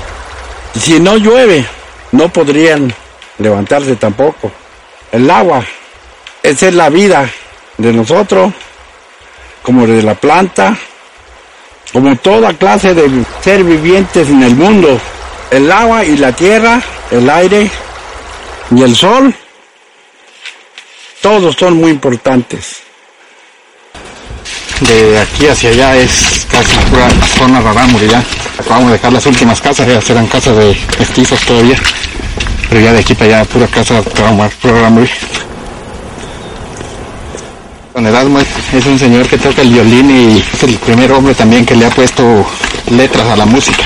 Si 0.80 1.00
no 1.00 1.18
llueve, 1.18 1.66
no 2.12 2.30
podrían 2.30 2.94
levantarse 3.40 3.96
tampoco. 3.96 4.52
El 5.12 5.30
agua, 5.30 5.64
esa 6.44 6.68
es 6.68 6.74
la 6.76 6.90
vida 6.90 7.30
de 7.78 7.94
nosotros, 7.94 8.54
como 9.62 9.88
de 9.88 10.04
la 10.04 10.16
planta, 10.16 10.78
como 11.92 12.16
toda 12.18 12.54
clase 12.54 12.94
de 12.94 13.10
ser 13.42 13.64
vivientes 13.64 14.30
en 14.30 14.44
el 14.44 14.56
mundo. 14.56 15.00
El 15.52 15.72
agua 15.72 16.04
y 16.04 16.18
la 16.18 16.32
tierra, 16.32 16.82
el 17.12 17.30
aire 17.30 17.70
y 18.72 18.82
el 18.82 18.96
sol, 18.96 19.34
todos 21.22 21.56
son 21.56 21.78
muy 21.78 21.92
importantes. 21.92 22.78
De 24.82 25.20
aquí 25.20 25.48
hacia 25.48 25.70
allá 25.70 25.96
es 25.96 26.46
casi 26.52 26.76
pura 26.90 27.10
zona 27.38 27.62
rarámuri 27.62 28.08
ya. 28.08 28.24
Acabamos 28.60 28.88
de 28.88 28.94
dejar 28.94 29.14
las 29.14 29.26
últimas 29.26 29.62
casas, 29.62 29.88
ya 29.88 30.02
serán 30.02 30.28
casas 30.28 30.58
de 30.58 30.78
mestizos 31.00 31.40
todavía. 31.42 31.78
Pero 32.68 32.82
ya 32.82 32.94
de 32.94 33.00
aquí 33.00 33.14
para 33.14 33.40
allá 33.40 33.50
pura 33.50 33.68
casa. 33.68 34.02
Don 37.94 38.06
Erasmo 38.06 38.40
es 38.40 38.86
un 38.86 39.00
señor 39.00 39.28
que 39.28 39.38
toca 39.38 39.62
el 39.62 39.70
violín 39.70 40.12
y 40.12 40.40
es 40.40 40.64
el 40.64 40.76
primer 40.76 41.12
hombre 41.14 41.34
también 41.34 41.66
que 41.66 41.76
le 41.76 41.86
ha 41.86 41.90
puesto 41.90 42.46
letras 42.90 43.28
a 43.28 43.38
la 43.38 43.46
música. 43.46 43.86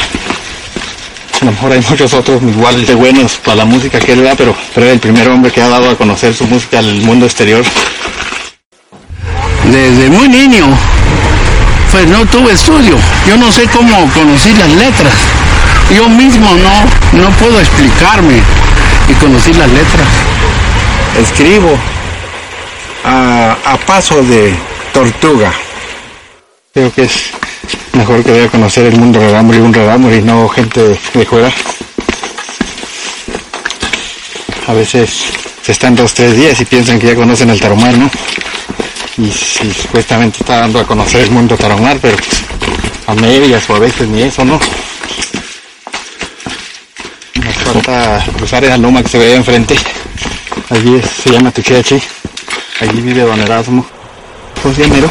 A 1.42 1.46
lo 1.46 1.52
mejor 1.52 1.72
hay 1.72 1.82
muchos 1.90 2.14
otros 2.14 2.42
igual 2.44 2.86
de 2.86 2.96
buenos 2.96 3.38
para 3.38 3.56
la 3.56 3.66
música 3.66 3.98
que 3.98 4.12
él 4.12 4.24
da, 4.24 4.36
pero, 4.36 4.54
pero 4.76 4.88
es 4.88 4.94
el 4.94 5.00
primer 5.00 5.30
hombre 5.30 5.52
que 5.52 5.62
ha 5.62 5.70
dado 5.70 5.90
a 5.90 5.96
conocer 5.96 6.34
su 6.36 6.46
música 6.46 6.80
al 6.80 6.96
mundo 7.02 7.26
exterior. 7.26 7.64
Desde 9.72 10.10
muy 10.10 10.28
niño, 10.28 10.68
pues 11.92 12.08
no 12.08 12.26
tuve 12.26 12.52
estudio. 12.52 12.98
Yo 13.26 13.38
no 13.38 13.52
sé 13.54 13.68
cómo 13.68 14.12
conocí 14.14 14.54
las 14.54 14.70
letras. 14.70 15.14
Yo 15.96 16.10
mismo 16.10 16.54
no, 16.56 17.24
no 17.24 17.30
puedo 17.38 17.58
explicarme 17.58 18.42
y 19.08 19.14
conocí 19.14 19.54
las 19.54 19.72
letras. 19.72 20.08
Escribo 21.22 21.78
a, 23.06 23.56
a 23.64 23.78
paso 23.78 24.22
de 24.24 24.54
tortuga. 24.94 25.54
Creo 26.74 26.92
que 26.94 27.04
es 27.04 27.32
mejor 27.94 28.24
que 28.24 28.32
debe 28.32 28.50
conocer 28.50 28.86
el 28.86 28.98
mundo 28.98 29.20
rarámuri 29.20 29.60
un 29.60 29.74
rarámuri 29.74 30.18
y 30.18 30.22
no 30.22 30.48
gente 30.50 30.82
de 30.82 30.96
fuera. 31.26 31.52
A 34.68 34.74
veces 34.74 35.26
se 35.64 35.72
están 35.72 35.96
dos, 35.96 36.14
tres 36.14 36.36
días 36.36 36.60
y 36.62 36.66
piensan 36.66 37.00
que 37.00 37.08
ya 37.08 37.16
conocen 37.16 37.50
el 37.50 37.60
taromar, 37.60 37.98
¿no? 37.98 38.10
Y 39.18 39.32
si 39.32 39.72
supuestamente 39.74 40.38
está 40.42 40.62
dando 40.62 40.80
a 40.80 40.86
conocer 40.86 41.22
el 41.22 41.32
mundo 41.32 41.58
taromar, 41.58 41.98
pero 42.02 42.16
a 43.08 43.16
medias 43.16 43.70
o 43.70 43.76
a 43.76 43.80
veces 43.80 44.08
ni 44.08 44.22
eso, 44.22 44.46
¿no? 44.46 44.60
Nos 47.44 47.56
falta 47.56 48.24
cruzar 48.38 48.64
esa 48.64 48.78
loma 48.78 49.04
que 49.04 49.10
se 49.10 49.18
ve 49.18 49.36
enfrente. 49.36 49.76
Allí 50.70 51.02
se 51.02 51.32
llama 51.32 51.52
Tucheachi. 51.52 52.02
Allí 52.82 53.02
vive 53.02 53.22
Don 53.22 53.40
Erasmo. 53.42 53.86
¿Cómo 54.62 54.76
se 54.76 54.84
llama, 54.84 55.08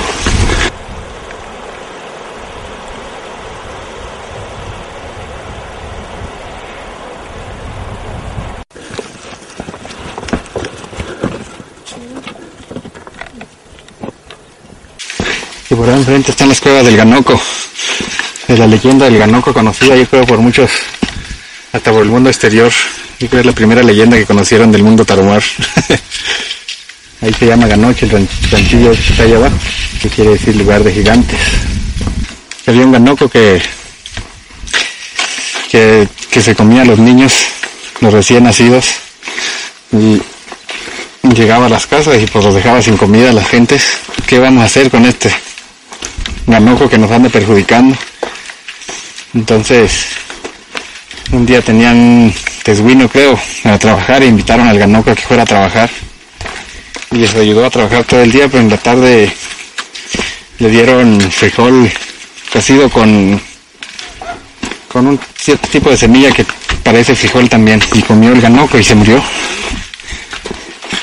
enfrente 16.09 16.31
están 16.31 16.49
las 16.49 16.59
cuevas 16.63 16.87
del 16.87 16.97
Ganoco. 16.97 17.39
De 18.47 18.57
la 18.57 18.67
leyenda 18.67 19.05
del 19.05 19.19
Ganoco 19.19 19.53
conocida, 19.53 19.95
yo 19.95 20.07
creo, 20.07 20.25
por 20.25 20.39
muchos, 20.39 20.71
hasta 21.71 21.93
por 21.93 22.03
el 22.03 22.09
mundo 22.09 22.31
exterior. 22.31 22.73
Creo 23.19 23.29
que 23.31 23.41
es 23.41 23.45
la 23.47 23.53
primera 23.53 23.83
leyenda 23.83 24.17
que 24.17 24.25
conocieron 24.25 24.73
del 24.73 24.83
mundo 24.83 25.05
tarumar. 25.05 25.43
ahí 27.21 27.35
se 27.39 27.45
llama 27.47 27.67
Ganoche, 27.67 28.07
el 28.07 28.13
ran- 28.13 28.29
ranchillo 28.51 28.93
que 28.93 29.01
está 29.01 29.25
allá 29.25 29.37
abajo, 29.37 29.57
que 30.01 30.09
quiere 30.09 30.31
decir 30.31 30.57
lugar 30.57 30.83
de 30.83 30.95
gigantes. 30.95 31.39
Había 32.67 32.87
un 32.87 32.93
Ganoco 32.93 33.29
que, 33.29 33.61
que, 35.71 36.09
que 36.31 36.41
se 36.41 36.55
comía 36.55 36.83
a 36.83 36.87
los 36.87 36.99
niños, 36.99 37.35
los 38.01 38.15
recién 38.15 38.45
nacidos, 38.45 38.87
y 39.93 40.23
llegaba 41.35 41.67
a 41.67 41.69
las 41.69 41.87
casas 41.87 42.17
y 42.23 42.25
pues 42.27 42.43
los 42.47 42.55
dejaba 42.55 42.81
sin 42.81 42.97
comida 42.97 43.29
a 43.29 43.35
las 43.35 43.47
gentes. 43.47 43.83
¿Qué 44.27 44.39
vamos 44.39 44.63
a 44.63 44.67
hacer 44.67 44.91
con 44.91 45.05
este 45.05 45.31
ganoco 46.49 46.89
que 46.89 46.99
nos 46.99 47.11
anda 47.11 47.29
perjudicando? 47.29 47.97
Entonces, 49.35 50.07
un 51.31 51.45
día 51.47 51.61
tenían 51.63 52.33
tesguino, 52.65 53.09
creo, 53.09 53.39
a 53.65 53.79
trabajar 53.79 54.23
e 54.23 54.27
invitaron 54.27 54.67
al 54.67 54.79
ganoco 54.79 55.11
a 55.11 55.15
que 55.15 55.23
fuera 55.23 55.43
a 55.43 55.47
trabajar. 55.47 55.91
Y 57.11 57.17
les 57.17 57.35
ayudó 57.35 57.65
a 57.65 57.71
trabajar 57.71 58.05
todo 58.05 58.21
el 58.23 58.33
día, 58.33 58.49
pero 58.49 58.63
en 58.63 58.71
la 58.71 58.79
tarde 58.79 59.31
le 60.59 60.71
dieron 60.71 61.21
frijol 61.21 61.91
cocido 62.53 62.91
con, 62.91 63.41
con 64.89 65.07
un 65.07 65.21
cierto 65.39 65.69
tipo 65.69 65.91
de 65.91 65.97
semilla 65.97 66.33
que 66.33 66.45
parece 66.83 67.15
frijol 67.15 67.49
también. 67.49 67.81
Y 67.95 68.03
comió 68.03 68.33
el 68.33 68.41
ganoco 68.41 68.79
y 68.79 68.85
se 68.85 68.95
murió. 68.95 69.23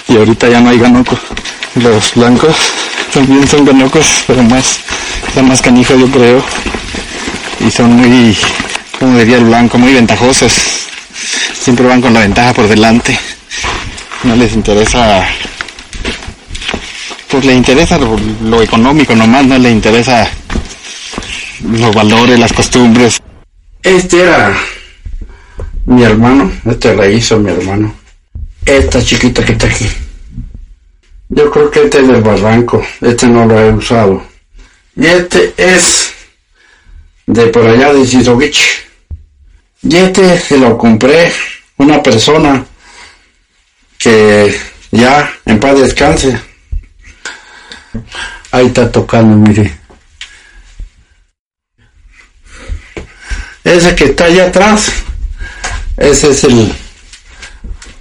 Y 0.08 0.18
ahorita 0.18 0.50
ya 0.50 0.62
no 0.62 0.70
hay 0.70 0.80
ganoco. 0.80 1.18
Los 1.76 2.14
blancos 2.14 2.56
también 3.14 3.48
son 3.48 3.66
ganocos, 3.66 4.24
pero 4.28 4.44
más, 4.44 4.80
son 5.36 5.50
más 5.50 5.62
canijos 5.62 6.00
yo 6.00 6.10
creo. 6.10 6.42
Y 7.60 7.70
son 7.70 7.92
muy, 7.92 8.36
como 8.98 9.18
diría 9.20 9.38
el 9.38 9.46
blanco, 9.46 9.78
muy 9.78 9.94
ventajosos. 9.94 10.54
Siempre 11.54 11.86
van 11.86 12.02
con 12.02 12.14
la 12.14 12.22
ventaja 12.22 12.54
por 12.54 12.68
delante. 12.68 13.20
No 14.24 14.36
les 14.36 14.54
interesa, 14.54 15.28
pues 17.30 17.46
les 17.46 17.56
interesa 17.56 17.98
lo, 17.98 18.18
lo 18.44 18.62
económico 18.62 19.16
nomás, 19.16 19.46
no 19.46 19.58
les 19.60 19.74
interesa 19.74 20.28
los 21.70 21.94
valores, 21.94 22.40
las 22.40 22.54
costumbres. 22.54 23.22
Este 23.84 24.22
era 24.22 24.56
mi 25.86 26.04
hermano, 26.04 26.52
este 26.66 26.96
la 26.96 27.08
hizo 27.08 27.38
mi 27.40 27.52
hermano. 27.52 27.94
Esta 28.66 29.04
chiquita 29.04 29.44
que 29.44 29.52
está 29.52 29.68
aquí. 29.68 29.88
Yo 31.30 31.52
creo 31.52 31.70
que 31.70 31.84
este 31.84 32.00
es 32.00 32.08
del 32.08 32.24
barranco, 32.24 32.82
este 33.02 33.28
no 33.28 33.46
lo 33.46 33.60
he 33.60 33.74
usado. 33.74 34.35
Y 34.96 35.06
este 35.06 35.54
es 35.58 36.14
de 37.26 37.48
por 37.48 37.68
allá 37.68 37.94
de 37.94 38.06
Zizovich. 38.06 38.88
Y 39.82 39.98
este 39.98 40.40
se 40.40 40.58
lo 40.58 40.78
compré 40.78 41.32
una 41.78 42.02
persona 42.02 42.66
que 43.98 44.58
ya 44.92 45.32
en 45.46 45.60
paz 45.60 45.80
descanse. 45.80 46.40
Ahí 48.52 48.68
está 48.68 48.92
tocando, 48.92 49.36
mire. 49.36 49.78
Ese 53.64 53.96
que 53.96 54.06
está 54.06 54.26
allá 54.26 54.46
atrás, 54.46 54.92
ese 55.98 56.30
es 56.30 56.44
el, 56.44 56.74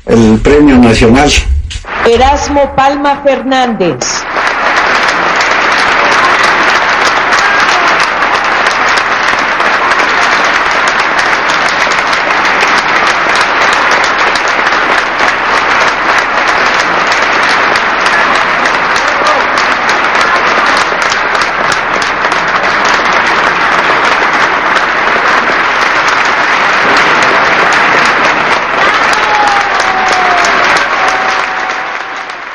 el 0.07 0.39
premio 0.41 0.77
nacional. 0.79 1.33
Erasmo 2.07 2.75
Palma 2.77 3.23
Fernández. 3.23 3.97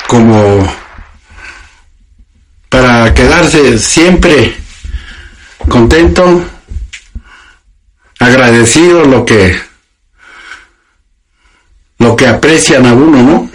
Como 0.10 0.68
para 2.68 3.14
quedarse 3.14 3.78
siempre 3.78 4.56
contento, 5.70 6.44
agradecido 8.18 9.06
lo 9.06 9.24
que 9.24 9.56
lo 12.00 12.16
que 12.16 12.26
aprecian 12.26 12.88
a 12.88 12.94
uno, 12.94 13.22
¿no? 13.22 13.50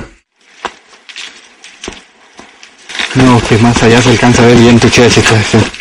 No, 3.16 3.42
que 3.48 3.58
más 3.58 3.82
allá 3.82 4.00
se 4.00 4.10
alcanza 4.10 4.44
a 4.44 4.46
ver 4.46 4.56
bien 4.56 4.78
tu 4.78 4.88
cheche. 4.88 5.24
¿Dónde 5.52 5.73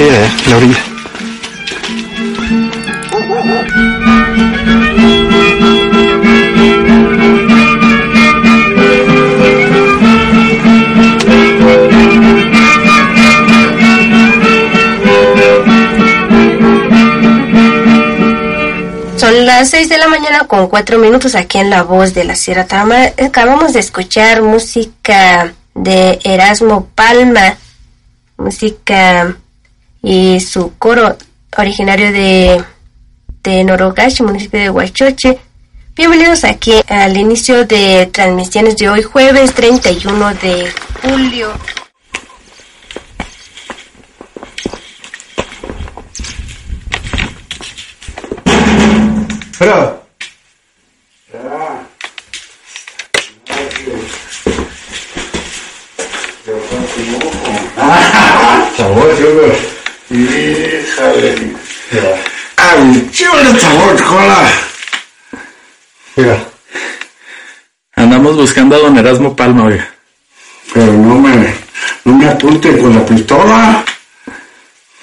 eh, 0.00 0.30
la 0.48 0.56
orilla. 0.56 0.78
Son 19.16 19.46
las 19.46 19.70
6 19.70 19.88
de 19.88 19.98
la 19.98 20.08
mañana 20.08 20.46
con 20.46 20.68
4 20.68 20.98
minutos 20.98 21.34
aquí 21.34 21.58
en 21.58 21.70
La 21.70 21.82
Voz 21.82 22.14
de 22.14 22.24
la 22.24 22.36
Sierra 22.36 22.66
Tama. 22.66 23.06
Acabamos 23.20 23.72
de 23.72 23.80
escuchar 23.80 24.42
música 24.42 25.52
de 25.74 26.20
Erasmo 26.22 26.86
Palma, 26.94 27.56
música 28.36 29.36
y 30.02 30.40
su 30.40 30.76
coro 30.78 31.16
originario 31.56 32.12
de, 32.12 32.62
de 33.42 33.64
Norogashi, 33.64 34.22
municipio 34.22 34.60
de 34.60 34.70
Huachoche. 34.70 35.38
Bienvenidos 35.96 36.44
aquí 36.44 36.74
al 36.88 37.16
inicio 37.16 37.64
de 37.64 38.08
transmisiones 38.12 38.76
de 38.76 38.88
hoy, 38.88 39.02
jueves 39.02 39.52
31 39.54 40.34
de 40.34 40.72
julio. 41.02 41.52
Pero, 49.58 50.04
sabor, 58.76 59.77
Híjole. 60.10 61.54
Ay, 62.56 63.08
chico, 63.12 63.38
el 63.38 63.60
sabor, 63.60 64.02
cola. 64.04 64.50
Mira. 66.16 66.44
Andamos 67.94 68.36
buscando 68.36 68.76
a 68.76 68.78
don 68.78 68.96
Erasmo 68.96 69.36
Palma, 69.36 69.64
oiga. 69.64 69.88
Pero 70.72 70.92
no 70.92 71.16
me, 71.16 71.54
no 72.04 72.14
me 72.14 72.28
apunte 72.28 72.78
con 72.78 72.94
la 72.94 73.04
pistola. 73.04 73.84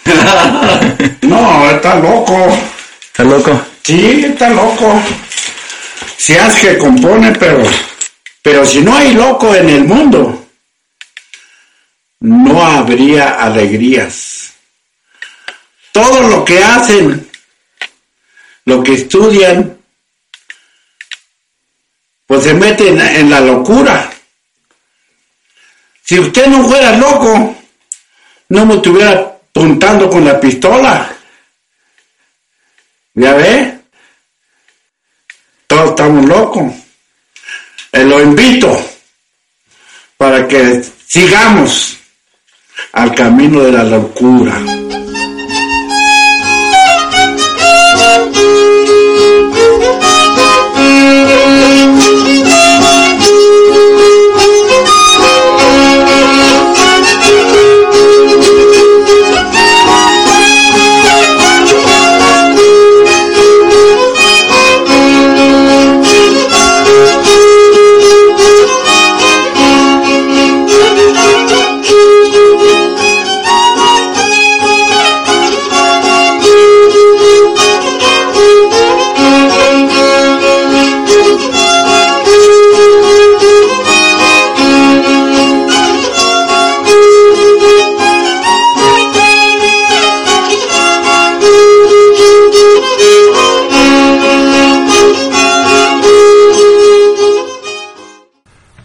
no, 1.22 1.70
está 1.70 1.96
loco. 1.96 2.58
¿Está 3.04 3.24
loco? 3.24 3.62
Sí, 3.84 4.26
está 4.26 4.50
loco. 4.50 5.02
Si 6.18 6.36
hace 6.36 6.70
que 6.70 6.78
compone, 6.78 7.32
pero, 7.34 7.62
pero 8.42 8.66
si 8.66 8.82
no 8.82 8.96
hay 8.96 9.14
loco 9.14 9.54
en 9.54 9.70
el 9.70 9.84
mundo, 9.84 10.48
no 12.22 12.66
habría 12.66 13.42
alegrías. 13.42 14.45
Todo 15.96 16.28
lo 16.28 16.44
que 16.44 16.62
hacen, 16.62 17.32
lo 18.66 18.84
que 18.84 18.96
estudian, 18.96 19.80
pues 22.26 22.44
se 22.44 22.54
meten 22.54 23.00
en 23.00 23.30
la 23.30 23.40
locura. 23.40 24.12
Si 26.04 26.20
usted 26.20 26.48
no 26.48 26.68
fuera 26.68 26.98
loco, 26.98 27.56
no 28.50 28.66
me 28.66 28.76
estuviera 28.76 29.12
apuntando 29.12 30.10
con 30.10 30.26
la 30.26 30.38
pistola. 30.38 31.16
¿Ya 33.14 33.34
ve? 33.36 33.80
Todos 35.66 35.92
estamos 35.92 36.26
locos. 36.26 36.74
Eh, 37.94 38.04
lo 38.04 38.22
invito 38.22 38.86
para 40.18 40.46
que 40.46 40.84
sigamos 41.08 41.96
al 42.92 43.16
camino 43.16 43.62
de 43.62 43.72
la 43.72 43.84
locura. 43.86 45.05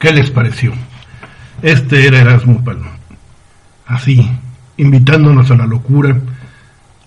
¿Qué 0.00 0.12
les 0.14 0.30
pareció? 0.30 0.72
Este 1.60 2.06
era 2.06 2.20
Erasmo 2.20 2.64
Palma. 2.64 2.92
Así, 3.86 4.26
invitándonos 4.78 5.50
a 5.50 5.56
la 5.56 5.66
locura, 5.66 6.16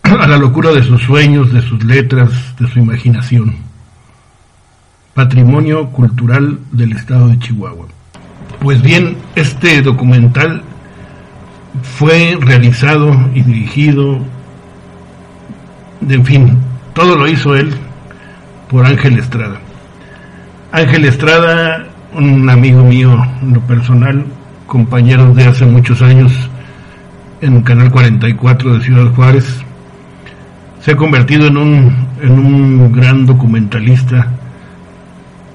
a 0.03 0.27
la 0.27 0.37
locura 0.37 0.71
de 0.71 0.83
sus 0.83 1.01
sueños, 1.01 1.51
de 1.51 1.63
sus 1.63 1.83
letras, 1.83 2.29
de 2.59 2.67
su 2.67 2.77
imaginación. 2.77 3.55
Patrimonio 5.15 5.89
cultural 5.89 6.59
del 6.71 6.91
estado 6.91 7.29
de 7.29 7.39
Chihuahua. 7.39 7.87
Pues 8.59 8.79
bien, 8.83 9.17
este 9.35 9.81
documental 9.81 10.61
fue 11.97 12.37
realizado 12.39 13.11
y 13.33 13.41
dirigido, 13.41 14.19
de, 15.99 16.13
en 16.13 16.25
fin, 16.25 16.59
todo 16.93 17.15
lo 17.15 17.27
hizo 17.27 17.55
él 17.55 17.73
por 18.69 18.85
Ángel 18.85 19.17
Estrada. 19.17 19.59
Ángel 20.71 21.05
Estrada 21.05 21.87
un 22.15 22.49
amigo 22.49 22.83
mío 22.83 23.23
en 23.41 23.53
lo 23.53 23.61
personal, 23.61 24.25
compañero 24.67 25.33
de 25.33 25.45
hace 25.45 25.65
muchos 25.65 26.01
años 26.01 26.31
en 27.41 27.61
Canal 27.61 27.91
44 27.91 28.77
de 28.77 28.83
Ciudad 28.83 29.13
Juárez, 29.13 29.61
se 30.79 30.91
ha 30.91 30.95
convertido 30.95 31.47
en 31.47 31.57
un, 31.57 32.07
en 32.21 32.31
un 32.31 32.91
gran 32.91 33.25
documentalista 33.25 34.27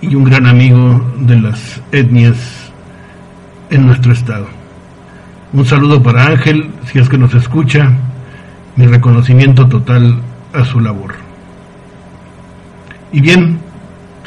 y 0.00 0.14
un 0.14 0.24
gran 0.24 0.46
amigo 0.46 1.04
de 1.20 1.40
las 1.40 1.80
etnias 1.92 2.70
en 3.70 3.86
nuestro 3.86 4.12
estado. 4.12 4.46
Un 5.52 5.64
saludo 5.64 6.02
para 6.02 6.26
Ángel, 6.26 6.70
si 6.90 6.98
es 6.98 7.08
que 7.08 7.18
nos 7.18 7.34
escucha, 7.34 7.90
mi 8.76 8.86
reconocimiento 8.86 9.66
total 9.66 10.20
a 10.52 10.64
su 10.64 10.80
labor. 10.80 11.14
Y 13.12 13.20
bien, 13.20 13.58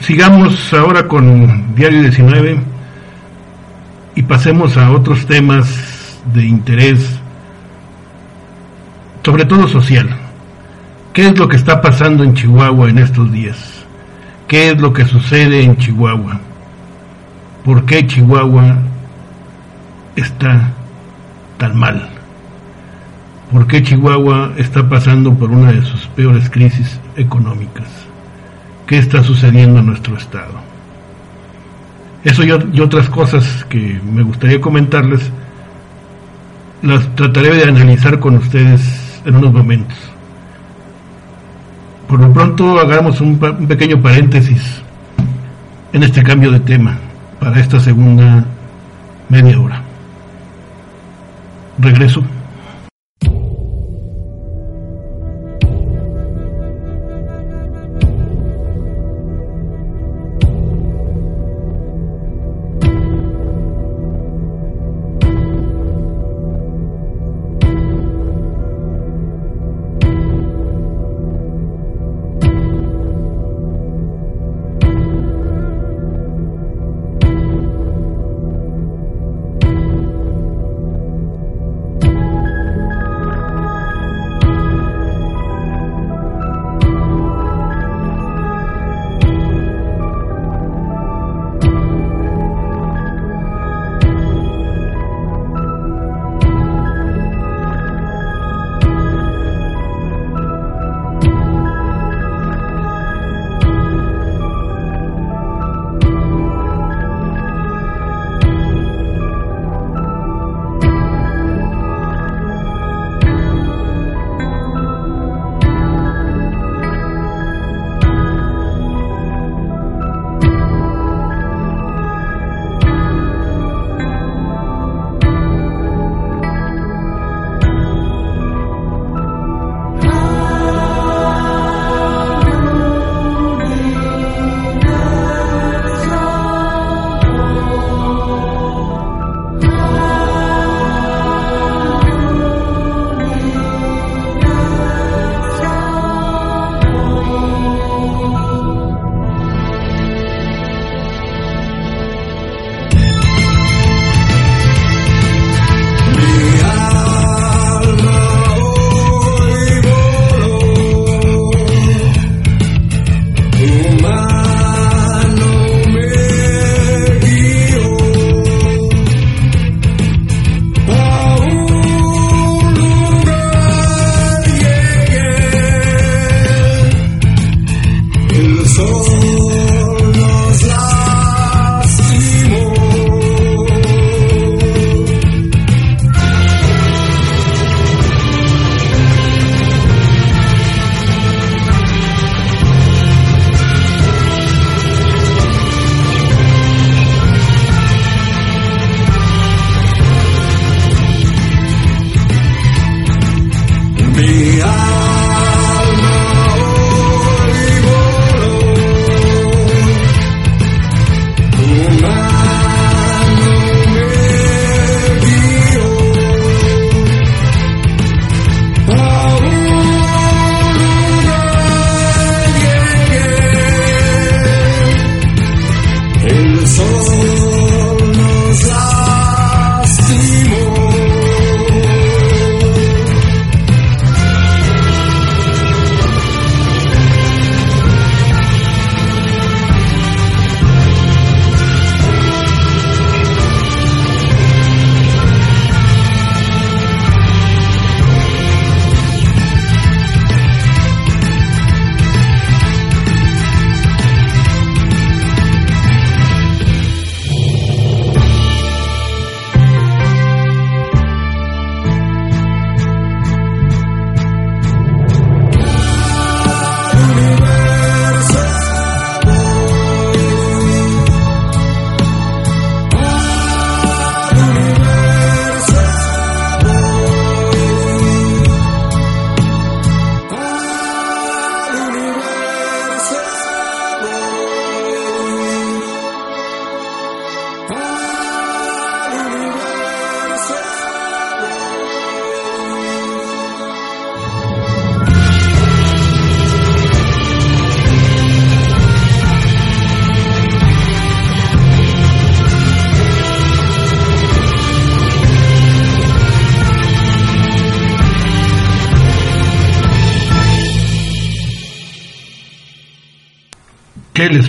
sigamos 0.01 0.73
ahora 0.73 1.07
con 1.07 1.75
Diario 1.75 2.01
19 2.01 2.59
y 4.15 4.23
pasemos 4.23 4.75
a 4.77 4.91
otros 4.91 5.25
temas 5.25 6.19
de 6.33 6.45
interés, 6.45 7.19
sobre 9.23 9.45
todo 9.45 9.67
social. 9.67 10.09
¿Qué 11.13 11.27
es 11.27 11.37
lo 11.37 11.47
que 11.47 11.57
está 11.57 11.81
pasando 11.81 12.23
en 12.23 12.33
Chihuahua 12.33 12.89
en 12.89 12.97
estos 12.97 13.31
días? 13.31 13.85
¿Qué 14.47 14.69
es 14.69 14.81
lo 14.81 14.91
que 14.91 15.05
sucede 15.05 15.63
en 15.63 15.77
Chihuahua? 15.77 16.39
¿Por 17.63 17.85
qué 17.85 18.05
Chihuahua 18.05 18.77
está 20.15 20.71
tan 21.57 21.77
mal? 21.77 22.09
¿Por 23.51 23.67
qué 23.67 23.83
Chihuahua 23.83 24.53
está 24.57 24.87
pasando 24.87 25.33
por 25.33 25.51
una 25.51 25.71
de 25.71 25.83
sus 25.83 26.07
peores 26.07 26.49
crisis 26.49 26.99
económicas? 27.17 28.10
Qué 28.91 28.97
está 28.97 29.23
sucediendo 29.23 29.79
en 29.79 29.85
nuestro 29.85 30.17
estado. 30.17 30.51
Eso 32.25 32.43
y, 32.43 32.81
otras 32.81 33.07
cosas 33.07 33.65
que 33.69 34.01
me 34.03 34.21
gustaría 34.21 34.59
comentarles, 34.59 35.31
las 36.81 37.15
trataré 37.15 37.55
de 37.55 37.63
analizar 37.63 38.19
con 38.19 38.35
ustedes 38.35 39.21
en 39.23 39.37
unos 39.37 39.53
momentos. 39.53 39.97
Por 42.05 42.19
lo 42.19 42.33
pronto 42.33 42.81
hagamos 42.81 43.21
un, 43.21 43.39
un 43.41 43.65
pequeño 43.65 44.01
paréntesis 44.01 44.81
en 45.93 46.03
este 46.03 46.21
cambio 46.21 46.51
de 46.51 46.59
tema 46.59 46.97
para 47.39 47.61
esta 47.61 47.79
segunda 47.79 48.43
media 49.29 49.57
hora. 49.57 49.81
Regreso. 51.79 52.21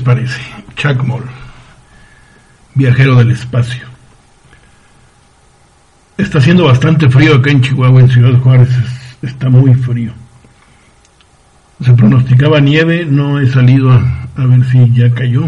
Parece? 0.02 0.40
Chuck 0.76 1.02
Moll, 1.04 1.24
viajero 2.74 3.16
del 3.16 3.30
espacio. 3.30 3.86
Está 6.18 6.38
haciendo 6.38 6.64
bastante 6.66 7.08
frío 7.08 7.36
acá 7.36 7.50
en 7.50 7.62
Chihuahua, 7.62 8.00
en 8.00 8.10
Ciudad 8.10 8.38
Juárez. 8.40 8.68
es- 8.70 9.30
está 9.30 9.48
muy 9.48 9.74
frío. 9.74 10.12
Se 11.84 11.92
pronosticaba 11.94 12.60
nieve, 12.60 13.04
no 13.06 13.40
he 13.40 13.48
salido 13.50 13.90
a, 13.90 14.28
a 14.36 14.46
ver 14.46 14.64
si 14.70 14.92
ya 14.92 15.10
cayó, 15.14 15.44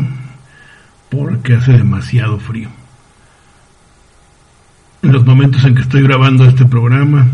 porque 1.11 1.55
hace 1.55 1.72
demasiado 1.72 2.38
frío. 2.38 2.68
En 5.02 5.12
los 5.12 5.24
momentos 5.26 5.62
en 5.64 5.74
que 5.74 5.82
estoy 5.82 6.02
grabando 6.02 6.44
este 6.44 6.64
programa, 6.64 7.26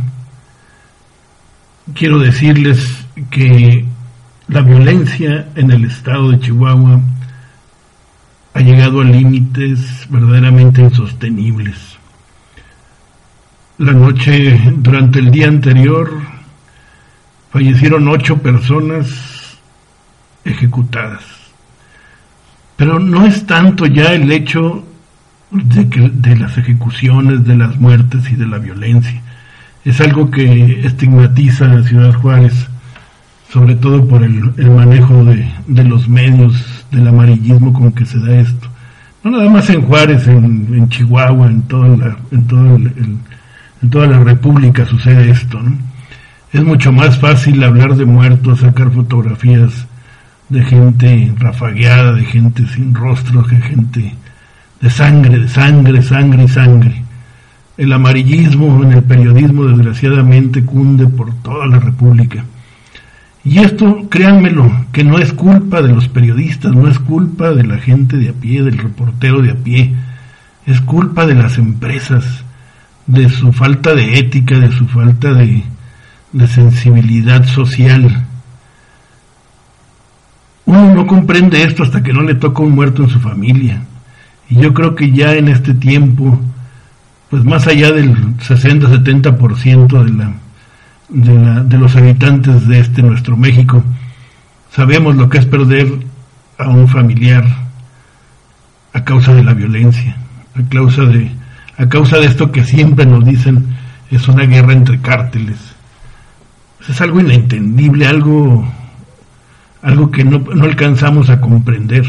quiero 1.94 2.18
decirles 2.18 3.06
que 3.30 3.84
la 4.50 4.62
violencia 4.62 5.46
en 5.54 5.70
el 5.70 5.84
estado 5.84 6.30
de 6.30 6.40
Chihuahua 6.40 7.00
ha 8.52 8.60
llegado 8.60 9.00
a 9.00 9.04
límites 9.04 10.06
verdaderamente 10.10 10.82
insostenibles. 10.82 11.76
La 13.78 13.92
noche, 13.92 14.58
durante 14.76 15.20
el 15.20 15.30
día 15.30 15.46
anterior, 15.46 16.10
fallecieron 17.52 18.08
ocho 18.08 18.38
personas 18.38 19.56
ejecutadas. 20.44 21.22
Pero 22.76 22.98
no 22.98 23.26
es 23.26 23.46
tanto 23.46 23.86
ya 23.86 24.14
el 24.14 24.32
hecho 24.32 24.84
de, 25.52 25.88
que, 25.88 26.10
de 26.12 26.36
las 26.36 26.58
ejecuciones, 26.58 27.44
de 27.44 27.56
las 27.56 27.76
muertes 27.76 28.28
y 28.32 28.34
de 28.34 28.46
la 28.46 28.58
violencia. 28.58 29.22
Es 29.84 30.00
algo 30.00 30.28
que 30.28 30.84
estigmatiza 30.84 31.70
a 31.70 31.82
Ciudad 31.84 32.14
Juárez, 32.14 32.69
sobre 33.52 33.74
todo 33.76 34.06
por 34.06 34.22
el, 34.22 34.52
el 34.56 34.70
manejo 34.70 35.24
de, 35.24 35.48
de 35.66 35.84
los 35.84 36.08
medios, 36.08 36.84
del 36.90 37.06
amarillismo 37.08 37.72
con 37.72 37.92
que 37.92 38.04
se 38.06 38.18
da 38.20 38.40
esto. 38.40 38.68
No 39.24 39.30
nada 39.32 39.50
más 39.50 39.68
en 39.70 39.82
Juárez, 39.82 40.26
en, 40.28 40.68
en 40.72 40.88
Chihuahua, 40.88 41.46
en 41.48 41.62
toda 41.62 41.88
la, 41.96 42.16
en 42.30 42.46
todo 42.46 42.76
el- 42.76 43.18
en 43.82 43.88
toda 43.88 44.06
la 44.06 44.18
República 44.20 44.84
sucede 44.84 45.30
esto, 45.30 45.58
¿no? 45.58 45.72
Es 46.52 46.62
mucho 46.62 46.92
más 46.92 47.18
fácil 47.18 47.62
hablar 47.64 47.94
de 47.96 48.04
muertos, 48.04 48.60
sacar 48.60 48.90
fotografías 48.90 49.86
de 50.50 50.62
gente 50.64 51.32
rafagueada, 51.38 52.12
de 52.12 52.24
gente 52.24 52.66
sin 52.66 52.94
rostro, 52.94 53.42
de 53.42 53.56
gente 53.56 54.14
de 54.82 54.90
sangre, 54.90 55.38
de 55.38 55.48
sangre, 55.48 56.02
sangre 56.02 56.44
y 56.44 56.48
sangre. 56.48 57.02
El 57.78 57.92
amarillismo 57.92 58.82
en 58.84 58.92
el 58.92 59.02
periodismo 59.02 59.64
desgraciadamente 59.64 60.62
cunde 60.64 61.06
por 61.06 61.32
toda 61.36 61.66
la 61.66 61.78
República. 61.78 62.44
Y 63.44 63.58
esto, 63.58 64.06
créanmelo, 64.10 64.70
que 64.92 65.02
no 65.02 65.18
es 65.18 65.32
culpa 65.32 65.80
de 65.80 65.94
los 65.94 66.08
periodistas, 66.08 66.72
no 66.72 66.88
es 66.88 66.98
culpa 66.98 67.52
de 67.52 67.64
la 67.64 67.78
gente 67.78 68.16
de 68.16 68.28
a 68.28 68.32
pie, 68.32 68.62
del 68.62 68.78
reportero 68.78 69.40
de 69.40 69.52
a 69.52 69.54
pie, 69.54 69.94
es 70.66 70.80
culpa 70.82 71.26
de 71.26 71.34
las 71.34 71.56
empresas, 71.56 72.44
de 73.06 73.28
su 73.28 73.52
falta 73.52 73.94
de 73.94 74.18
ética, 74.18 74.58
de 74.58 74.70
su 74.72 74.86
falta 74.86 75.32
de, 75.32 75.64
de 76.32 76.46
sensibilidad 76.48 77.44
social. 77.46 78.26
Uno 80.66 80.94
no 80.94 81.06
comprende 81.06 81.62
esto 81.62 81.82
hasta 81.82 82.02
que 82.02 82.12
no 82.12 82.22
le 82.22 82.34
toca 82.34 82.62
un 82.62 82.72
muerto 82.72 83.02
en 83.02 83.08
su 83.08 83.20
familia. 83.20 83.82
Y 84.50 84.56
yo 84.56 84.74
creo 84.74 84.94
que 84.94 85.12
ya 85.12 85.34
en 85.34 85.48
este 85.48 85.74
tiempo, 85.74 86.38
pues 87.30 87.44
más 87.44 87.66
allá 87.66 87.90
del 87.90 88.36
60-70% 88.36 90.04
de, 90.04 90.12
la, 90.12 90.32
de, 91.10 91.34
la, 91.34 91.60
de 91.60 91.78
los 91.78 91.96
habitantes 91.96 92.66
de 92.66 92.80
este 92.80 93.02
nuestro 93.02 93.36
México, 93.36 93.82
sabemos 94.70 95.16
lo 95.16 95.28
que 95.28 95.38
es 95.38 95.46
perder 95.46 95.88
a 96.58 96.68
un 96.68 96.88
familiar 96.88 97.44
a 98.92 99.04
causa 99.04 99.34
de 99.34 99.44
la 99.44 99.54
violencia, 99.54 100.16
a 100.54 100.68
causa 100.68 101.02
de, 101.02 101.30
a 101.76 101.88
causa 101.88 102.18
de 102.18 102.26
esto 102.26 102.52
que 102.52 102.64
siempre 102.64 103.06
nos 103.06 103.24
dicen 103.24 103.66
es 104.10 104.26
una 104.28 104.44
guerra 104.44 104.72
entre 104.72 105.00
cárteles. 105.00 105.58
Es 106.88 107.00
algo 107.00 107.20
inentendible, 107.20 108.06
algo, 108.06 108.66
algo 109.82 110.10
que 110.10 110.24
no, 110.24 110.38
no 110.38 110.64
alcanzamos 110.64 111.30
a 111.30 111.40
comprender. 111.40 112.04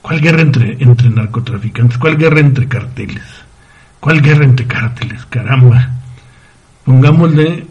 ¿Cuál 0.00 0.20
guerra 0.20 0.42
entre, 0.42 0.76
entre 0.80 1.10
narcotraficantes? 1.10 1.98
¿Cuál 1.98 2.16
guerra 2.16 2.40
entre 2.40 2.68
carteles? 2.68 3.24
¿Cuál 4.00 4.22
guerra 4.22 4.44
entre 4.44 4.66
cárteles? 4.66 5.26
Caramba. 5.26 5.90
Pongámosle 6.84 7.66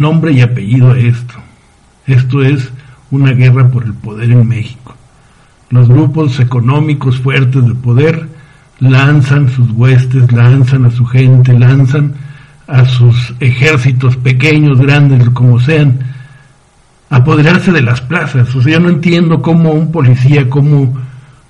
nombre 0.00 0.32
y 0.32 0.40
apellido 0.40 0.92
a 0.92 0.98
esto. 0.98 1.34
Esto 2.06 2.42
es 2.42 2.70
una 3.10 3.32
guerra 3.32 3.68
por 3.68 3.84
el 3.84 3.94
poder 3.94 4.30
en 4.30 4.48
México. 4.48 4.96
Los 5.68 5.88
grupos 5.88 6.40
económicos 6.40 7.18
fuertes 7.20 7.64
de 7.64 7.74
poder 7.74 8.28
lanzan 8.80 9.48
sus 9.50 9.70
huestes, 9.70 10.32
lanzan 10.32 10.86
a 10.86 10.90
su 10.90 11.04
gente, 11.04 11.56
lanzan 11.56 12.14
a 12.66 12.84
sus 12.86 13.34
ejércitos 13.40 14.16
pequeños, 14.16 14.80
grandes, 14.80 15.28
como 15.30 15.60
sean, 15.60 15.98
apoderarse 17.10 17.72
de 17.72 17.82
las 17.82 18.00
plazas. 18.00 18.54
O 18.54 18.62
sea, 18.62 18.72
yo 18.74 18.80
no 18.80 18.88
entiendo 18.88 19.42
cómo 19.42 19.72
un 19.72 19.92
policía, 19.92 20.48
como 20.48 20.96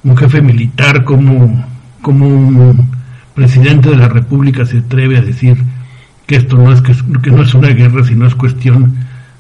un 0.02 0.16
jefe 0.16 0.42
militar, 0.42 1.04
como, 1.04 1.64
como 2.02 2.26
un 2.26 2.90
presidente 3.34 3.90
de 3.90 3.96
la 3.96 4.08
República 4.08 4.66
se 4.66 4.78
atreve 4.78 5.18
a 5.18 5.22
decir 5.22 5.56
que 6.30 6.36
esto 6.36 6.56
no 6.56 6.70
es 6.70 6.80
que, 6.80 6.94
no 7.32 7.42
es 7.42 7.54
una 7.54 7.70
guerra, 7.70 8.04
sino 8.04 8.24
es 8.24 8.36
cuestión 8.36 8.94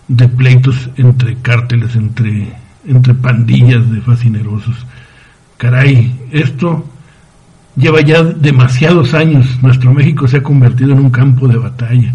de 0.08 0.26
pleitos 0.26 0.90
entre 0.96 1.36
cárteles, 1.36 1.94
entre, 1.94 2.52
entre 2.84 3.14
pandillas 3.14 3.88
de 3.92 4.00
fascinerosos. 4.00 4.74
Caray, 5.56 6.12
esto 6.32 6.84
lleva 7.76 8.00
ya 8.00 8.24
demasiados 8.24 9.14
años. 9.14 9.62
Nuestro 9.62 9.94
México 9.94 10.26
se 10.26 10.38
ha 10.38 10.42
convertido 10.42 10.90
en 10.90 10.98
un 10.98 11.10
campo 11.10 11.46
de 11.46 11.58
batalla. 11.58 12.12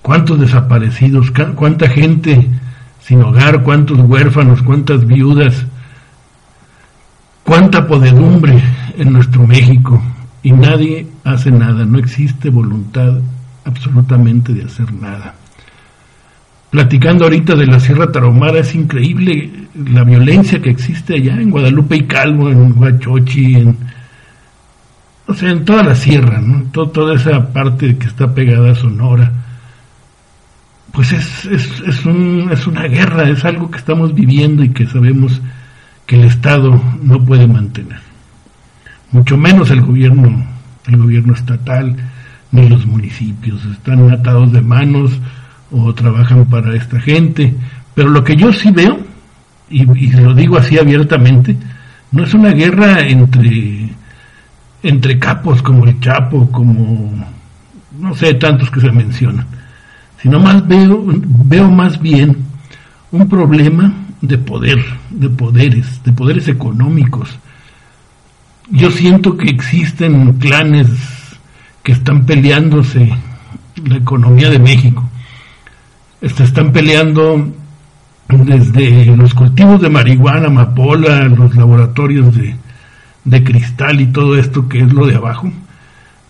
¿Cuántos 0.00 0.38
desaparecidos? 0.38 1.32
¿Cuánta 1.56 1.88
gente 1.88 2.48
sin 3.00 3.20
hogar? 3.22 3.64
¿Cuántos 3.64 3.98
huérfanos? 3.98 4.62
¿Cuántas 4.62 5.04
viudas? 5.08 5.66
¿Cuánta 7.42 7.84
podedumbre 7.88 8.62
en 8.96 9.12
nuestro 9.12 9.44
México? 9.44 10.00
Y 10.44 10.52
nadie 10.52 11.08
hace 11.24 11.50
nada. 11.50 11.84
No 11.84 11.98
existe 11.98 12.48
voluntad 12.48 13.18
absolutamente 13.68 14.52
de 14.52 14.64
hacer 14.64 14.92
nada. 14.92 15.34
Platicando 16.70 17.24
ahorita 17.24 17.54
de 17.54 17.66
la 17.66 17.80
Sierra 17.80 18.10
Tarahumara, 18.12 18.58
es 18.58 18.74
increíble 18.74 19.50
la 19.74 20.04
violencia 20.04 20.60
que 20.60 20.70
existe 20.70 21.14
allá 21.14 21.40
en 21.40 21.50
Guadalupe 21.50 21.96
y 21.96 22.02
Calvo, 22.06 22.50
en 22.50 22.76
Huachochi, 22.78 23.54
en, 23.54 23.76
o 25.26 25.34
sea, 25.34 25.50
en 25.50 25.64
toda 25.64 25.82
la 25.82 25.94
sierra, 25.94 26.40
¿no? 26.40 26.64
To- 26.70 26.88
toda 26.90 27.14
esa 27.14 27.52
parte 27.52 27.96
que 27.96 28.06
está 28.06 28.34
pegada 28.34 28.72
a 28.72 28.74
Sonora, 28.74 29.32
pues 30.92 31.12
es, 31.12 31.44
es, 31.46 31.80
es, 31.86 32.04
un- 32.04 32.48
es 32.52 32.66
una 32.66 32.82
guerra, 32.84 33.28
es 33.30 33.44
algo 33.46 33.70
que 33.70 33.78
estamos 33.78 34.14
viviendo 34.14 34.62
y 34.62 34.70
que 34.70 34.86
sabemos 34.86 35.40
que 36.06 36.16
el 36.20 36.24
Estado 36.26 36.80
no 37.02 37.24
puede 37.24 37.46
mantener. 37.46 38.00
Mucho 39.12 39.38
menos 39.38 39.70
el 39.70 39.80
gobierno, 39.80 40.44
el 40.86 40.96
gobierno 40.98 41.32
estatal, 41.32 41.96
ni 42.50 42.68
los 42.68 42.86
municipios, 42.86 43.64
están 43.66 44.10
atados 44.10 44.52
de 44.52 44.60
manos 44.60 45.12
o 45.70 45.94
trabajan 45.94 46.46
para 46.46 46.76
esta 46.76 47.00
gente. 47.00 47.54
Pero 47.94 48.10
lo 48.10 48.24
que 48.24 48.36
yo 48.36 48.52
sí 48.52 48.70
veo, 48.70 48.98
y, 49.70 49.82
y 49.82 50.10
lo 50.12 50.34
digo 50.34 50.56
así 50.56 50.78
abiertamente, 50.78 51.56
no 52.12 52.24
es 52.24 52.32
una 52.34 52.50
guerra 52.50 53.00
entre 53.00 53.90
entre 54.82 55.18
capos 55.18 55.60
como 55.62 55.84
el 55.84 55.98
Chapo, 56.00 56.50
como 56.50 57.12
no 57.98 58.14
sé, 58.14 58.34
tantos 58.34 58.70
que 58.70 58.80
se 58.80 58.92
mencionan, 58.92 59.46
sino 60.22 60.38
más 60.38 60.66
veo, 60.66 61.04
veo 61.06 61.70
más 61.70 62.00
bien 62.00 62.36
un 63.10 63.28
problema 63.28 63.92
de 64.20 64.38
poder, 64.38 64.78
de 65.10 65.28
poderes, 65.28 66.02
de 66.04 66.12
poderes 66.12 66.48
económicos. 66.48 67.38
Yo 68.70 68.90
siento 68.90 69.36
que 69.36 69.48
existen 69.48 70.34
clanes 70.34 70.88
que 71.88 71.92
están 71.92 72.26
peleándose 72.26 73.10
la 73.82 73.96
economía 73.96 74.50
de 74.50 74.58
México. 74.58 75.08
Se 76.20 76.44
están 76.44 76.70
peleando 76.70 77.48
desde 78.28 79.16
los 79.16 79.32
cultivos 79.32 79.80
de 79.80 79.88
marihuana, 79.88 80.48
amapola, 80.48 81.22
los 81.28 81.56
laboratorios 81.56 82.36
de, 82.36 82.56
de 83.24 83.42
cristal 83.42 84.02
y 84.02 84.08
todo 84.08 84.36
esto 84.36 84.68
que 84.68 84.80
es 84.80 84.92
lo 84.92 85.06
de 85.06 85.14
abajo, 85.14 85.50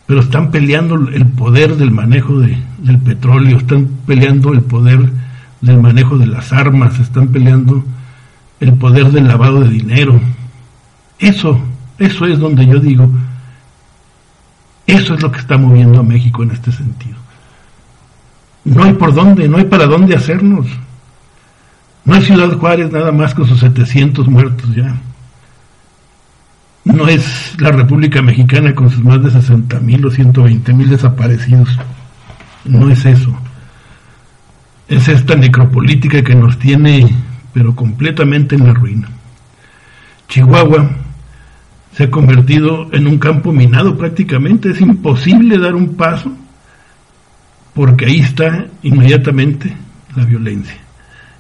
pero 0.07 0.21
están 0.21 0.53
peleando 0.53 0.95
el 0.95 1.27
poder 1.27 1.75
del 1.75 1.91
manejo 1.91 2.39
de, 2.39 2.57
del 2.79 2.99
petróleo, 3.01 3.59
están 3.59 3.89
peleando 4.07 4.53
el 4.53 4.61
poder 4.61 5.11
del 5.61 5.83
manejo 5.83 6.19
de 6.19 6.29
las 6.29 6.53
armas, 6.53 7.01
están 7.01 7.33
peleando 7.33 7.85
el 8.61 8.75
poder 8.75 9.11
del 9.11 9.27
lavado 9.27 9.63
de 9.63 9.71
dinero. 9.71 10.21
Eso, 11.19 11.61
eso 11.99 12.27
es 12.27 12.39
donde 12.39 12.65
yo 12.65 12.79
digo, 12.79 13.11
eso 14.89 15.15
es 15.15 15.23
lo 15.23 15.31
que 15.31 15.39
está 15.39 15.59
moviendo 15.59 16.01
a 16.01 16.03
México 16.03 16.43
en 16.43 16.51
este 16.51 16.73
sentido. 16.73 17.17
No 18.65 18.85
hay 18.85 18.95
por 18.95 19.15
dónde, 19.15 19.47
no 19.47 19.59
hay 19.59 19.65
para 19.65 19.87
dónde 19.87 20.17
hacernos. 20.17 20.67
No 22.07 22.15
hay 22.15 22.23
Ciudad 22.23 22.51
Juárez 22.57 22.91
nada 22.91 23.13
más 23.13 23.35
con 23.35 23.47
sus 23.47 23.61
700 23.61 24.27
muertos 24.29 24.75
ya. 24.75 24.97
no 26.85 27.07
es 27.07 27.55
la 27.61 27.71
República 27.71 28.23
Mexicana 28.23 28.75
con 28.75 28.89
sus 28.89 29.05
más 29.05 29.23
de 29.23 29.31
60 29.31 29.79
mil 29.81 30.07
o 30.07 30.11
120 30.11 30.73
mil 30.73 30.89
desaparecidos. 30.89 31.69
No 32.65 32.91
es 32.91 33.05
eso. 33.05 33.39
Es 34.89 35.07
esta 35.09 35.35
necropolítica 35.35 36.25
que 36.25 36.35
nos 36.35 36.59
tiene, 36.59 37.15
pero 37.53 37.77
completamente 37.77 38.57
en 38.57 38.67
la 38.67 38.73
ruina. 38.73 39.09
Chihuahua 40.29 41.08
se 41.97 42.05
ha 42.05 42.11
convertido 42.11 42.89
en 42.93 43.07
un 43.07 43.19
campo 43.19 43.53
minado 43.53 43.97
prácticamente. 43.97 44.71
Es 44.71 44.81
imposible 44.81 45.59
dar 45.59 45.75
un 45.75 45.95
paso 45.95 46.33
porque 47.75 48.07
ahí 48.07 48.21
está 48.21 48.67
inmediatamente 48.83 49.75
la 50.17 50.25
violencia. 50.25 50.77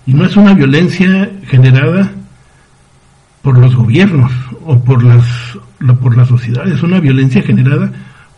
Y 0.06 0.14
no 0.14 0.24
es 0.24 0.36
una 0.36 0.54
violencia 0.54 1.30
generada 1.48 2.12
por 3.42 3.58
los 3.58 3.74
gobiernos 3.74 4.32
o 4.64 4.78
por 4.78 5.02
las 5.02 5.24
por 6.00 6.16
la 6.16 6.24
sociedad, 6.24 6.66
es 6.66 6.82
una 6.82 7.00
violencia 7.00 7.42
generada 7.42 7.92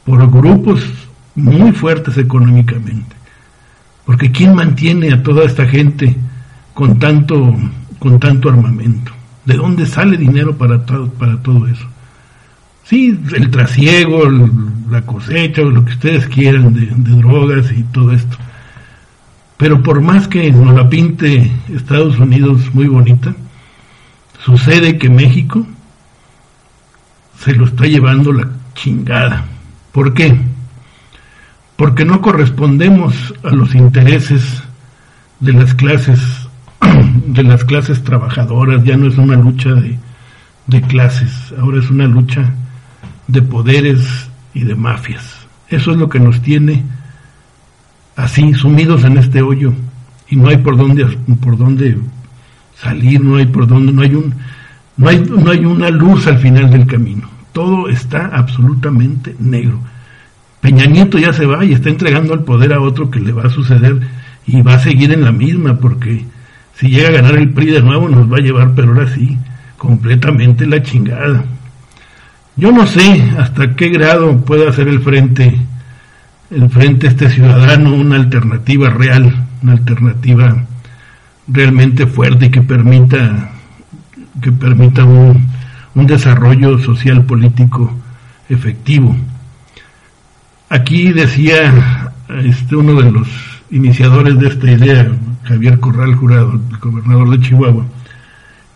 por 0.04 0.30
grupos 0.30 0.84
muy 1.34 1.72
fuertes 1.72 2.18
económicamente. 2.18 3.16
Porque 4.04 4.30
¿quién 4.30 4.54
mantiene 4.54 5.12
a 5.12 5.22
toda 5.22 5.44
esta 5.44 5.66
gente 5.66 6.16
con 6.74 6.98
tanto 6.98 7.56
con 7.98 8.18
tanto 8.18 8.48
armamento? 8.48 9.12
¿De 9.44 9.54
dónde 9.56 9.86
sale 9.86 10.16
dinero 10.16 10.56
para 10.56 10.84
todo, 10.84 11.08
para 11.08 11.36
todo 11.42 11.66
eso? 11.66 11.86
Sí, 12.90 13.16
el 13.36 13.50
trasiego, 13.52 14.28
la 14.90 15.02
cosecha, 15.02 15.62
lo 15.62 15.84
que 15.84 15.92
ustedes 15.92 16.26
quieran 16.26 16.74
de, 16.74 16.86
de 16.86 17.22
drogas 17.22 17.70
y 17.70 17.84
todo 17.84 18.10
esto. 18.10 18.36
Pero 19.56 19.80
por 19.80 20.00
más 20.00 20.26
que 20.26 20.50
nos 20.50 20.74
la 20.74 20.88
pinte 20.88 21.52
Estados 21.72 22.18
Unidos 22.18 22.74
muy 22.74 22.88
bonita, 22.88 23.32
sucede 24.44 24.98
que 24.98 25.08
México 25.08 25.64
se 27.38 27.54
lo 27.54 27.66
está 27.66 27.84
llevando 27.84 28.32
la 28.32 28.48
chingada. 28.74 29.44
¿Por 29.92 30.12
qué? 30.12 30.40
Porque 31.76 32.04
no 32.04 32.20
correspondemos 32.20 33.14
a 33.44 33.50
los 33.50 33.72
intereses 33.76 34.64
de 35.38 35.52
las 35.52 35.74
clases 35.74 36.18
de 37.28 37.44
las 37.44 37.64
clases 37.64 38.02
trabajadoras, 38.02 38.82
ya 38.82 38.96
no 38.96 39.06
es 39.06 39.16
una 39.16 39.36
lucha 39.36 39.74
de, 39.74 39.96
de 40.66 40.82
clases, 40.82 41.54
ahora 41.56 41.78
es 41.78 41.88
una 41.88 42.08
lucha 42.08 42.52
de 43.32 43.42
poderes 43.42 44.28
y 44.54 44.64
de 44.64 44.74
mafias. 44.74 45.46
Eso 45.68 45.92
es 45.92 45.96
lo 45.96 46.08
que 46.08 46.20
nos 46.20 46.40
tiene 46.42 46.82
así 48.16 48.52
sumidos 48.54 49.04
en 49.04 49.18
este 49.18 49.42
hoyo 49.42 49.72
y 50.28 50.36
no 50.36 50.48
hay 50.48 50.58
por 50.58 50.76
dónde 50.76 51.06
por 51.40 51.56
dónde 51.56 51.96
salir, 52.76 53.20
no 53.20 53.36
hay 53.36 53.46
por 53.46 53.66
dónde, 53.66 53.92
no 53.92 54.02
hay 54.02 54.14
un 54.14 54.34
no 54.96 55.08
hay 55.08 55.20
no 55.20 55.50
hay 55.50 55.64
una 55.64 55.90
luz 55.90 56.26
al 56.26 56.38
final 56.38 56.70
del 56.70 56.86
camino. 56.86 57.28
Todo 57.52 57.88
está 57.88 58.26
absolutamente 58.26 59.34
negro. 59.38 59.80
Peña 60.60 60.86
Nieto 60.86 61.18
ya 61.18 61.32
se 61.32 61.46
va 61.46 61.64
y 61.64 61.72
está 61.72 61.88
entregando 61.88 62.34
el 62.34 62.40
poder 62.40 62.72
a 62.72 62.80
otro 62.80 63.10
que 63.10 63.20
le 63.20 63.32
va 63.32 63.44
a 63.44 63.50
suceder 63.50 63.98
y 64.46 64.62
va 64.62 64.74
a 64.74 64.78
seguir 64.78 65.12
en 65.12 65.24
la 65.24 65.32
misma 65.32 65.78
porque 65.78 66.24
si 66.74 66.88
llega 66.88 67.08
a 67.08 67.12
ganar 67.12 67.36
el 67.36 67.50
PRI 67.50 67.70
de 67.70 67.82
nuevo 67.82 68.08
nos 68.08 68.30
va 68.30 68.38
a 68.38 68.40
llevar, 68.40 68.72
pero 68.74 68.88
ahora 68.88 69.08
sí, 69.08 69.38
completamente 69.76 70.66
la 70.66 70.82
chingada. 70.82 71.44
Yo 72.56 72.72
no 72.72 72.86
sé 72.86 73.32
hasta 73.38 73.74
qué 73.74 73.88
grado 73.88 74.44
puede 74.44 74.68
hacer 74.68 74.88
el 74.88 75.00
frente, 75.00 75.56
el 76.50 76.68
frente 76.68 77.06
este 77.06 77.30
ciudadano 77.30 77.94
una 77.94 78.16
alternativa 78.16 78.90
real, 78.90 79.46
una 79.62 79.72
alternativa 79.72 80.64
realmente 81.48 82.06
fuerte 82.06 82.46
y 82.46 82.50
que 82.50 82.62
permita, 82.62 83.50
que 84.42 84.52
permita 84.52 85.04
un, 85.04 85.46
un 85.94 86.06
desarrollo 86.06 86.78
social 86.78 87.24
político 87.24 87.92
efectivo. 88.48 89.16
Aquí 90.68 91.12
decía 91.12 92.12
este 92.44 92.76
uno 92.76 93.00
de 93.00 93.10
los 93.10 93.28
iniciadores 93.70 94.38
de 94.38 94.48
esta 94.48 94.70
idea, 94.70 95.10
Javier 95.44 95.80
Corral 95.80 96.14
Jurado, 96.14 96.52
el 96.70 96.78
gobernador 96.78 97.30
de 97.30 97.40
Chihuahua, 97.40 97.86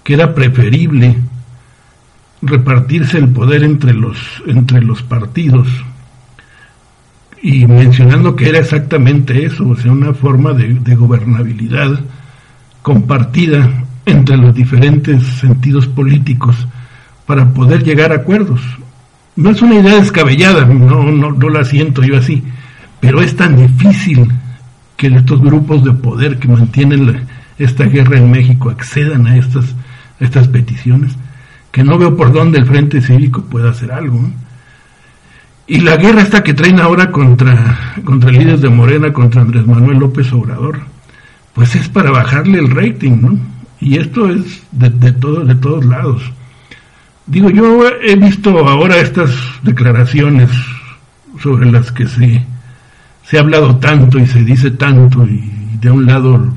que 0.03 0.15
era 0.15 0.35
preferible 0.35 1.17
repartirse 2.47 3.19
el 3.19 3.29
poder 3.29 3.63
entre 3.63 3.93
los, 3.95 4.17
entre 4.47 4.83
los 4.83 5.03
partidos 5.03 5.69
y 7.43 7.67
mencionando 7.67 8.35
que 8.35 8.49
era 8.49 8.59
exactamente 8.59 9.45
eso, 9.45 9.69
o 9.69 9.77
sea, 9.77 9.93
una 9.93 10.15
forma 10.15 10.53
de, 10.53 10.75
de 10.75 10.95
gobernabilidad 10.95 12.01
compartida 12.83 13.85
entre 14.07 14.37
los 14.37 14.55
diferentes 14.55 15.23
sentidos 15.23 15.87
políticos 15.87 16.57
para 17.27 17.53
poder 17.53 17.83
llegar 17.83 18.13
a 18.13 18.17
acuerdos. 18.17 18.61
No 19.37 19.51
es 19.51 19.61
una 19.63 19.75
idea 19.75 19.97
descabellada, 19.97 20.65
no, 20.65 21.05
no, 21.05 21.33
no 21.33 21.49
la 21.49 21.65
siento 21.65 22.03
yo 22.03 22.17
así, 22.17 22.43
pero 23.01 23.21
es 23.21 23.37
tan 23.37 23.57
difícil 23.57 24.31
que 24.97 25.09
estos 25.09 25.41
grupos 25.41 25.85
de 25.85 25.93
poder 25.93 26.39
que 26.39 26.49
mantienen 26.49 27.07
la, 27.07 27.21
esta 27.59 27.85
guerra 27.85 28.19
en 28.19 28.31
México 28.31 28.71
accedan 28.71 29.27
a 29.27 29.37
estas, 29.37 29.75
a 30.21 30.25
estas 30.25 30.49
peticiones 30.49 31.17
que 31.75 31.83
no 31.83 31.99
veo 31.99 32.17
por 32.17 32.33
dónde 32.33 32.57
el 32.57 32.67
Frente 32.67 33.01
Cívico 33.01 33.43
pueda 33.47 33.71
hacer 33.71 33.91
algo. 33.91 34.31
Y 35.67 35.81
la 35.81 35.97
guerra 35.97 36.23
esta 36.23 36.45
que 36.45 36.55
traen 36.55 36.79
ahora 36.79 37.11
contra, 37.11 37.97
contra 38.05 38.31
líderes 38.31 38.61
de 38.61 38.69
Morena, 38.69 39.13
contra 39.13 39.43
Andrés 39.43 39.67
Manuel 39.67 39.99
López 39.99 40.33
Obrador, 40.33 40.79
pues 41.53 41.75
es 41.75 41.89
para 41.89 42.13
bajarle 42.13 42.61
el 42.61 42.71
rating, 42.71 43.19
¿no? 43.21 43.39
Y 43.81 43.99
esto 43.99 44.31
es 44.31 44.63
de, 44.71 44.89
de, 44.89 45.11
todo, 45.15 45.45
de 45.45 45.57
todos 45.57 45.85
lados. 45.85 46.23
Digo, 47.27 47.51
yo 47.51 47.89
he 47.89 48.15
visto 48.15 48.57
ahora 48.69 48.99
estas 48.99 49.33
declaraciones 49.65 50.51
sobre 51.43 51.73
las 51.73 51.91
que 51.91 52.07
se, 52.07 52.47
se 53.25 53.37
ha 53.37 53.41
hablado 53.41 53.79
tanto 53.79 54.21
y 54.21 54.29
se 54.29 54.45
dice 54.45 54.71
tanto, 54.71 55.27
y 55.27 55.51
de 55.81 55.91
un 55.91 56.07
lado 56.07 56.55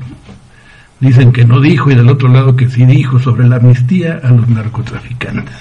dicen 1.00 1.32
que 1.32 1.44
no 1.44 1.60
dijo 1.60 1.90
y 1.90 1.94
del 1.94 2.08
otro 2.08 2.28
lado 2.28 2.56
que 2.56 2.68
sí 2.68 2.84
dijo 2.84 3.18
sobre 3.18 3.48
la 3.48 3.56
amnistía 3.56 4.20
a 4.22 4.30
los 4.30 4.48
narcotraficantes. 4.48 5.56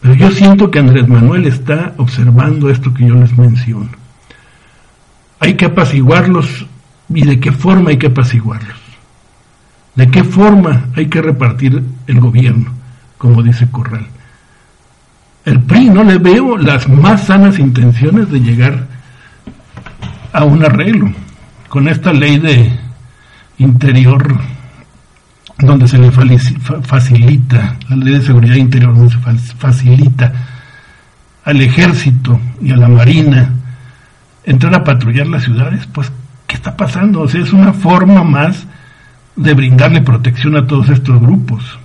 Pero 0.00 0.14
yo 0.14 0.30
siento 0.30 0.70
que 0.70 0.80
Andrés 0.80 1.08
Manuel 1.08 1.46
está 1.46 1.94
observando 1.96 2.68
esto 2.68 2.92
que 2.92 3.06
yo 3.06 3.14
les 3.14 3.36
menciono. 3.38 3.90
Hay 5.38 5.54
que 5.54 5.66
apaciguarlos 5.66 6.66
y 7.08 7.24
de 7.24 7.40
qué 7.40 7.52
forma 7.52 7.90
hay 7.90 7.98
que 7.98 8.08
apaciguarlos. 8.08 8.76
De 9.94 10.08
qué 10.08 10.24
forma 10.24 10.86
hay 10.96 11.06
que 11.06 11.22
repartir 11.22 11.82
el 12.06 12.20
gobierno, 12.20 12.72
como 13.18 13.42
dice 13.42 13.68
Corral. 13.70 14.06
El 15.44 15.60
PRI 15.60 15.90
no 15.90 16.04
le 16.04 16.18
veo 16.18 16.56
las 16.56 16.88
más 16.88 17.26
sanas 17.26 17.58
intenciones 17.58 18.30
de 18.30 18.40
llegar 18.40 18.86
a 20.32 20.44
un 20.44 20.64
arreglo 20.64 21.12
con 21.68 21.88
esta 21.88 22.12
ley 22.12 22.38
de 22.38 22.78
interior 23.62 24.38
donde 25.58 25.86
se 25.86 25.98
le 25.98 26.10
facilita, 26.10 27.76
la 27.88 27.96
ley 27.96 28.14
de 28.14 28.22
seguridad 28.22 28.56
interior 28.56 28.94
donde 28.94 29.38
se 29.38 29.54
facilita 29.54 30.32
al 31.44 31.60
ejército 31.60 32.40
y 32.60 32.72
a 32.72 32.76
la 32.76 32.88
marina 32.88 33.50
entrar 34.44 34.74
a 34.74 34.84
patrullar 34.84 35.26
las 35.26 35.44
ciudades, 35.44 35.86
pues, 35.86 36.10
¿qué 36.46 36.56
está 36.56 36.76
pasando? 36.76 37.20
O 37.20 37.28
sea, 37.28 37.40
es 37.40 37.52
una 37.52 37.72
forma 37.72 38.24
más 38.24 38.66
de 39.36 39.54
brindarle 39.54 40.02
protección 40.02 40.56
a 40.56 40.66
todos 40.66 40.88
estos 40.88 41.20
grupos. 41.20 41.78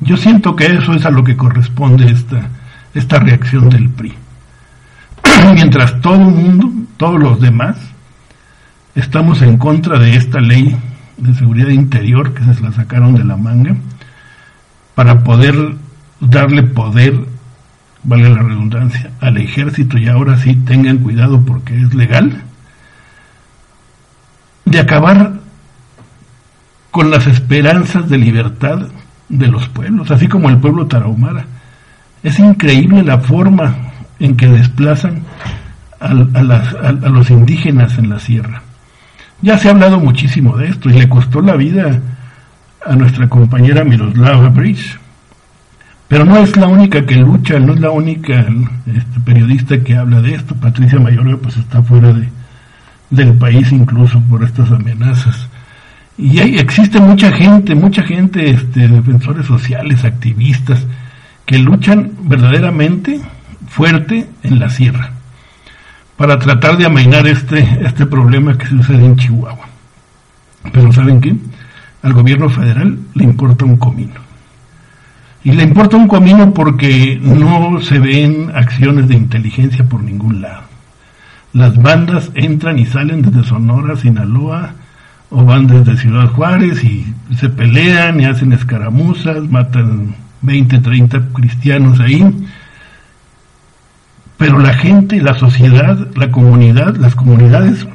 Yo 0.00 0.16
siento 0.16 0.54
que 0.54 0.66
eso 0.66 0.94
es 0.94 1.04
a 1.04 1.10
lo 1.10 1.24
que 1.24 1.36
corresponde 1.36 2.10
esta, 2.10 2.48
esta 2.94 3.18
reacción 3.18 3.68
del 3.68 3.88
PRI. 3.90 4.14
Mientras 5.54 6.00
todo 6.00 6.14
el 6.14 6.34
mundo, 6.34 6.70
todos 6.96 7.20
los 7.20 7.40
demás, 7.40 7.76
estamos 8.98 9.42
en 9.42 9.58
contra 9.58 9.98
de 9.98 10.16
esta 10.16 10.40
ley 10.40 10.76
de 11.16 11.34
seguridad 11.34 11.68
interior 11.68 12.34
que 12.34 12.42
se 12.42 12.60
la 12.60 12.72
sacaron 12.72 13.14
de 13.14 13.24
la 13.24 13.36
manga 13.36 13.76
para 14.94 15.22
poder 15.22 15.54
darle 16.20 16.64
poder, 16.64 17.14
vale 18.02 18.28
la 18.28 18.42
redundancia, 18.42 19.10
al 19.20 19.36
ejército 19.38 19.98
y 19.98 20.08
ahora 20.08 20.36
sí 20.38 20.54
tengan 20.56 20.98
cuidado 20.98 21.40
porque 21.44 21.80
es 21.80 21.94
legal, 21.94 22.42
de 24.64 24.80
acabar 24.80 25.34
con 26.90 27.10
las 27.10 27.26
esperanzas 27.26 28.08
de 28.08 28.18
libertad 28.18 28.88
de 29.28 29.46
los 29.46 29.68
pueblos, 29.68 30.10
así 30.10 30.26
como 30.26 30.48
el 30.48 30.58
pueblo 30.58 30.86
tarahumara. 30.86 31.44
Es 32.22 32.38
increíble 32.40 33.04
la 33.04 33.18
forma 33.18 33.76
en 34.18 34.36
que 34.36 34.48
desplazan 34.48 35.22
a, 36.00 36.08
a, 36.08 37.08
los 37.08 37.30
indígenas 37.30 37.96
en 37.98 38.10
la 38.10 38.18
sierra. 38.18 38.62
Ya 39.40 39.56
se 39.56 39.68
ha 39.68 39.70
hablado 39.70 40.00
muchísimo 40.00 40.56
de 40.56 40.68
esto 40.68 40.90
y 40.90 40.94
le 40.94 41.08
costó 41.08 41.40
la 41.40 41.54
vida 41.54 42.00
a 42.84 42.96
nuestra 42.96 43.28
compañera 43.28 43.84
Miroslava 43.84 44.48
Bridge. 44.48 44.98
Pero 46.08 46.24
no 46.24 46.38
es 46.38 46.56
la 46.56 46.66
única 46.66 47.04
que 47.04 47.16
lucha, 47.16 47.58
no 47.60 47.74
es 47.74 47.80
la 47.80 47.90
única 47.90 48.40
este, 48.86 49.20
periodista 49.24 49.78
que 49.84 49.96
habla 49.96 50.20
de 50.22 50.34
esto. 50.34 50.54
Patricia 50.56 50.98
Mayorga 50.98 51.36
pues 51.36 51.56
está 51.56 51.82
fuera 51.82 52.12
de, 52.12 52.28
del 53.10 53.34
país 53.34 53.70
incluso 53.70 54.20
por 54.22 54.42
estas 54.42 54.72
amenazas. 54.72 55.48
Y 56.16 56.40
hay, 56.40 56.56
existe 56.58 56.98
mucha 56.98 57.30
gente, 57.30 57.76
mucha 57.76 58.02
gente, 58.02 58.50
este, 58.50 58.88
defensores 58.88 59.46
sociales, 59.46 60.04
activistas, 60.04 60.84
que 61.46 61.58
luchan 61.58 62.10
verdaderamente 62.22 63.20
fuerte 63.68 64.26
en 64.42 64.58
la 64.58 64.68
sierra 64.68 65.17
para 66.18 66.36
tratar 66.36 66.76
de 66.76 66.84
amainar 66.84 67.28
este, 67.28 67.60
este 67.80 68.04
problema 68.04 68.58
que 68.58 68.66
sucede 68.66 69.06
en 69.06 69.16
Chihuahua. 69.16 69.66
Pero 70.72 70.92
¿saben 70.92 71.20
qué? 71.20 71.34
Al 72.02 72.12
gobierno 72.12 72.50
federal 72.50 72.98
le 73.14 73.24
importa 73.24 73.64
un 73.64 73.76
comino. 73.76 74.20
Y 75.44 75.52
le 75.52 75.62
importa 75.62 75.96
un 75.96 76.08
comino 76.08 76.52
porque 76.52 77.20
no 77.22 77.80
se 77.80 78.00
ven 78.00 78.50
acciones 78.52 79.06
de 79.06 79.14
inteligencia 79.14 79.84
por 79.84 80.02
ningún 80.02 80.42
lado. 80.42 80.64
Las 81.52 81.80
bandas 81.80 82.32
entran 82.34 82.80
y 82.80 82.84
salen 82.84 83.22
desde 83.22 83.44
Sonora, 83.44 83.94
Sinaloa, 83.94 84.74
o 85.30 85.44
van 85.44 85.68
desde 85.68 85.96
Ciudad 85.96 86.26
Juárez 86.32 86.82
y 86.82 87.14
se 87.36 87.48
pelean 87.48 88.20
y 88.20 88.24
hacen 88.24 88.52
escaramuzas, 88.52 89.48
matan 89.48 90.16
20, 90.42 90.80
30 90.80 91.28
cristianos 91.32 92.00
ahí. 92.00 92.24
Pero 94.38 94.60
la 94.60 94.72
gente, 94.72 95.20
la 95.20 95.34
sociedad, 95.34 95.98
la 96.14 96.30
comunidad, 96.30 96.96
las 96.96 97.16
comunidades 97.16 97.86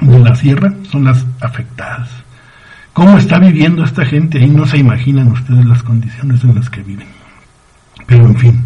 de 0.00 0.18
la 0.18 0.36
sierra 0.36 0.74
son 0.90 1.04
las 1.04 1.24
afectadas. 1.40 2.08
¿Cómo 2.92 3.16
está 3.16 3.38
viviendo 3.38 3.82
esta 3.82 4.04
gente 4.04 4.38
ahí? 4.38 4.50
No 4.50 4.66
se 4.66 4.76
imaginan 4.76 5.28
ustedes 5.28 5.64
las 5.64 5.82
condiciones 5.82 6.44
en 6.44 6.54
las 6.54 6.68
que 6.68 6.82
viven. 6.82 7.08
Pero 8.06 8.26
en 8.26 8.36
fin, 8.36 8.64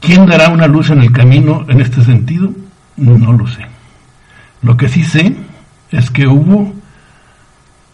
¿quién 0.00 0.26
dará 0.26 0.50
una 0.50 0.66
luz 0.66 0.90
en 0.90 1.00
el 1.00 1.10
camino 1.10 1.64
en 1.68 1.80
este 1.80 2.04
sentido? 2.04 2.52
No 2.96 3.32
lo 3.32 3.46
sé. 3.46 3.66
Lo 4.60 4.76
que 4.76 4.90
sí 4.90 5.04
sé 5.04 5.34
es 5.90 6.10
que 6.10 6.26
hubo 6.26 6.74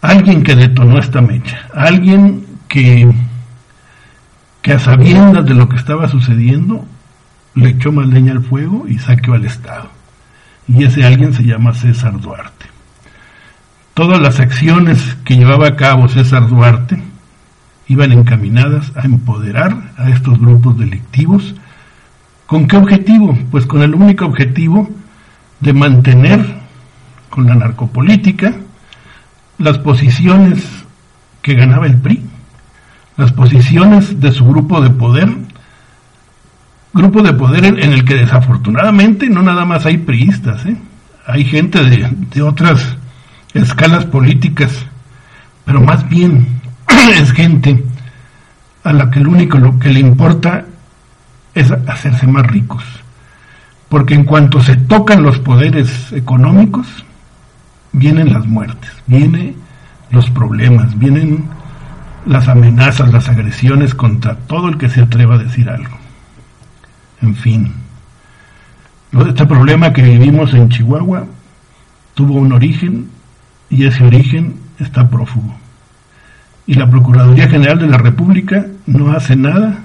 alguien 0.00 0.42
que 0.42 0.56
detonó 0.56 0.98
esta 0.98 1.20
mecha, 1.20 1.68
alguien 1.74 2.44
que, 2.66 3.08
que 4.62 4.72
a 4.72 4.78
sabiendas 4.80 5.44
de 5.44 5.54
lo 5.54 5.68
que 5.68 5.76
estaba 5.76 6.08
sucediendo 6.08 6.86
le 7.60 7.70
echó 7.70 7.92
más 7.92 8.08
leña 8.08 8.32
al 8.32 8.42
fuego 8.42 8.86
y 8.88 8.98
saqueó 8.98 9.34
al 9.34 9.44
Estado. 9.44 9.90
Y 10.68 10.84
ese 10.84 11.04
alguien 11.04 11.34
se 11.34 11.42
llama 11.42 11.74
César 11.74 12.20
Duarte. 12.20 12.66
Todas 13.94 14.20
las 14.20 14.40
acciones 14.40 15.16
que 15.24 15.36
llevaba 15.36 15.68
a 15.68 15.76
cabo 15.76 16.08
César 16.08 16.48
Duarte 16.48 17.02
iban 17.88 18.12
encaminadas 18.12 18.92
a 18.96 19.02
empoderar 19.02 19.92
a 19.96 20.10
estos 20.10 20.38
grupos 20.38 20.78
delictivos. 20.78 21.54
¿Con 22.46 22.68
qué 22.68 22.76
objetivo? 22.76 23.36
Pues 23.50 23.66
con 23.66 23.82
el 23.82 23.94
único 23.94 24.26
objetivo 24.26 24.88
de 25.60 25.72
mantener 25.72 26.60
con 27.28 27.46
la 27.46 27.54
narcopolítica 27.54 28.54
las 29.58 29.78
posiciones 29.78 30.66
que 31.42 31.54
ganaba 31.54 31.86
el 31.86 31.98
PRI, 31.98 32.22
las 33.16 33.32
posiciones 33.32 34.20
de 34.20 34.32
su 34.32 34.46
grupo 34.46 34.80
de 34.80 34.90
poder, 34.90 35.28
grupo 36.92 37.22
de 37.22 37.32
poder 37.32 37.64
en, 37.64 37.78
el 37.78 38.04
que 38.04 38.14
desafortunadamente 38.14 39.28
no 39.28 39.42
nada 39.42 39.64
más 39.64 39.86
hay 39.86 39.98
priistas, 39.98 40.64
¿eh? 40.66 40.76
hay 41.26 41.44
gente 41.44 41.82
de, 41.84 42.08
de 42.34 42.42
otras 42.42 42.96
escalas 43.54 44.04
políticas, 44.04 44.72
pero 45.64 45.80
más 45.80 46.08
bien 46.08 46.60
es 47.14 47.32
gente 47.32 47.84
a 48.84 48.92
la 48.92 49.10
que 49.10 49.20
lo 49.20 49.30
único 49.30 49.58
lo 49.58 49.78
que 49.78 49.90
le 49.90 50.00
importa 50.00 50.64
es 51.54 51.70
hacerse 51.86 52.26
más 52.26 52.46
ricos. 52.46 52.84
Porque 53.88 54.14
en 54.14 54.24
cuanto 54.24 54.60
se 54.60 54.76
tocan 54.76 55.22
los 55.22 55.38
poderes 55.40 56.12
económicos, 56.12 56.86
vienen 57.92 58.32
las 58.32 58.46
muertes, 58.46 58.90
vienen 59.06 59.56
los 60.10 60.30
problemas, 60.30 60.96
vienen 60.98 61.48
las 62.26 62.48
amenazas, 62.48 63.12
las 63.12 63.28
agresiones 63.28 63.94
contra 63.94 64.36
todo 64.36 64.68
el 64.68 64.78
que 64.78 64.88
se 64.88 65.02
atreva 65.02 65.34
a 65.34 65.38
decir 65.38 65.68
algo. 65.68 65.99
En 67.22 67.34
fin, 67.34 67.72
este 69.12 69.46
problema 69.46 69.92
que 69.92 70.02
vivimos 70.02 70.54
en 70.54 70.68
Chihuahua 70.68 71.26
tuvo 72.14 72.34
un 72.34 72.52
origen 72.52 73.08
y 73.68 73.84
ese 73.84 74.04
origen 74.04 74.54
está 74.78 75.08
prófugo. 75.08 75.54
Y 76.66 76.74
la 76.74 76.88
Procuraduría 76.88 77.48
General 77.48 77.78
de 77.78 77.88
la 77.88 77.98
República 77.98 78.66
no 78.86 79.10
hace 79.12 79.36
nada 79.36 79.78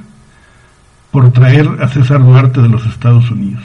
por 1.12 1.32
traer 1.32 1.68
a 1.82 1.88
César 1.88 2.24
Duarte 2.24 2.62
de 2.62 2.70
los 2.70 2.86
Estados 2.86 3.32
Unidos. 3.32 3.64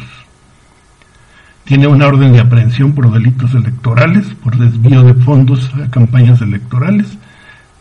Tiene 1.64 1.86
una 1.86 2.06
orden 2.06 2.32
de 2.32 2.40
aprehensión 2.40 2.92
por 2.92 3.12
delitos 3.12 3.54
electorales, 3.54 4.26
por 4.42 4.56
desvío 4.56 5.02
de 5.02 5.14
fondos 5.14 5.70
a 5.74 5.90
campañas 5.90 6.40
electorales 6.40 7.06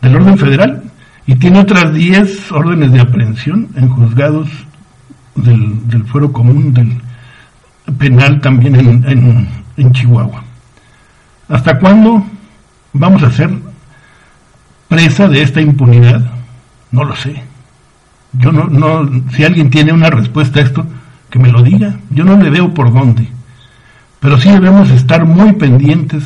del 0.02 0.16
orden 0.16 0.38
federal 0.38 0.82
y 1.26 1.36
tiene 1.36 1.60
otras 1.60 1.92
10 1.92 2.52
órdenes 2.52 2.92
de 2.92 3.00
aprehensión 3.00 3.68
en 3.74 3.88
juzgados 3.88 4.48
del, 5.34 5.88
del 5.88 6.04
fuero 6.04 6.32
común 6.32 6.72
del 6.74 7.00
penal 7.98 8.40
también 8.40 8.76
en, 8.76 9.48
en 9.76 9.92
Chihuahua. 9.92 10.42
¿Hasta 11.48 11.78
cuándo 11.78 12.24
vamos 12.92 13.22
a 13.22 13.30
ser 13.30 13.50
presa 14.88 15.28
de 15.28 15.42
esta 15.42 15.60
impunidad? 15.60 16.24
No 16.92 17.04
lo 17.04 17.16
sé. 17.16 17.42
Yo 18.32 18.52
no, 18.52 18.66
no, 18.66 19.08
si 19.32 19.44
alguien 19.44 19.70
tiene 19.70 19.92
una 19.92 20.10
respuesta 20.10 20.60
a 20.60 20.62
esto, 20.62 20.86
que 21.28 21.38
me 21.38 21.50
lo 21.50 21.62
diga. 21.62 21.96
Yo 22.10 22.24
no 22.24 22.36
le 22.36 22.50
veo 22.50 22.72
por 22.72 22.92
dónde. 22.92 23.28
Pero 24.20 24.38
sí 24.38 24.50
debemos 24.50 24.90
estar 24.90 25.24
muy 25.24 25.52
pendientes 25.54 26.24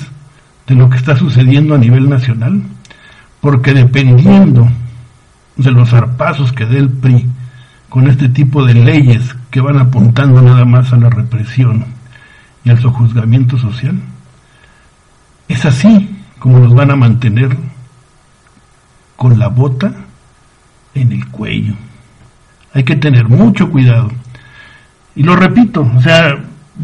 de 0.67 0.75
lo 0.75 0.91
que 0.91 0.97
está 0.97 1.17
sucediendo 1.17 1.75
a 1.75 1.79
nivel 1.79 2.09
nacional, 2.09 2.63
porque 3.41 3.73
dependiendo 3.73 4.69
de 5.57 5.71
los 5.71 5.91
zarpazos 5.91 6.53
que 6.53 6.67
dé 6.67 6.79
el 6.79 6.91
PRI 6.91 7.27
con 7.95 8.09
este 8.09 8.29
tipo 8.29 8.67
de 8.67 8.75
leyes 8.75 9.37
que 9.53 9.61
van 9.61 9.79
apuntando 9.79 10.43
nada 10.43 10.65
más 10.65 10.93
a 10.93 10.97
la 10.97 11.11
represión 11.11 11.85
y 12.65 12.71
al 12.71 12.81
sojuzgamiento 12.81 13.57
social, 13.57 13.95
es 15.47 15.65
así 15.65 16.11
como 16.41 16.59
nos 16.59 16.75
van 16.75 16.91
a 16.91 16.97
mantener 16.97 17.57
con 19.15 19.39
la 19.39 19.47
bota 19.47 19.93
en 20.93 21.13
el 21.13 21.29
cuello. 21.29 21.75
Hay 22.73 22.83
que 22.83 22.97
tener 22.97 23.29
mucho 23.29 23.71
cuidado. 23.71 24.11
Y 25.15 25.23
lo 25.23 25.37
repito, 25.37 25.89
o 25.97 26.03
sea, 26.03 26.37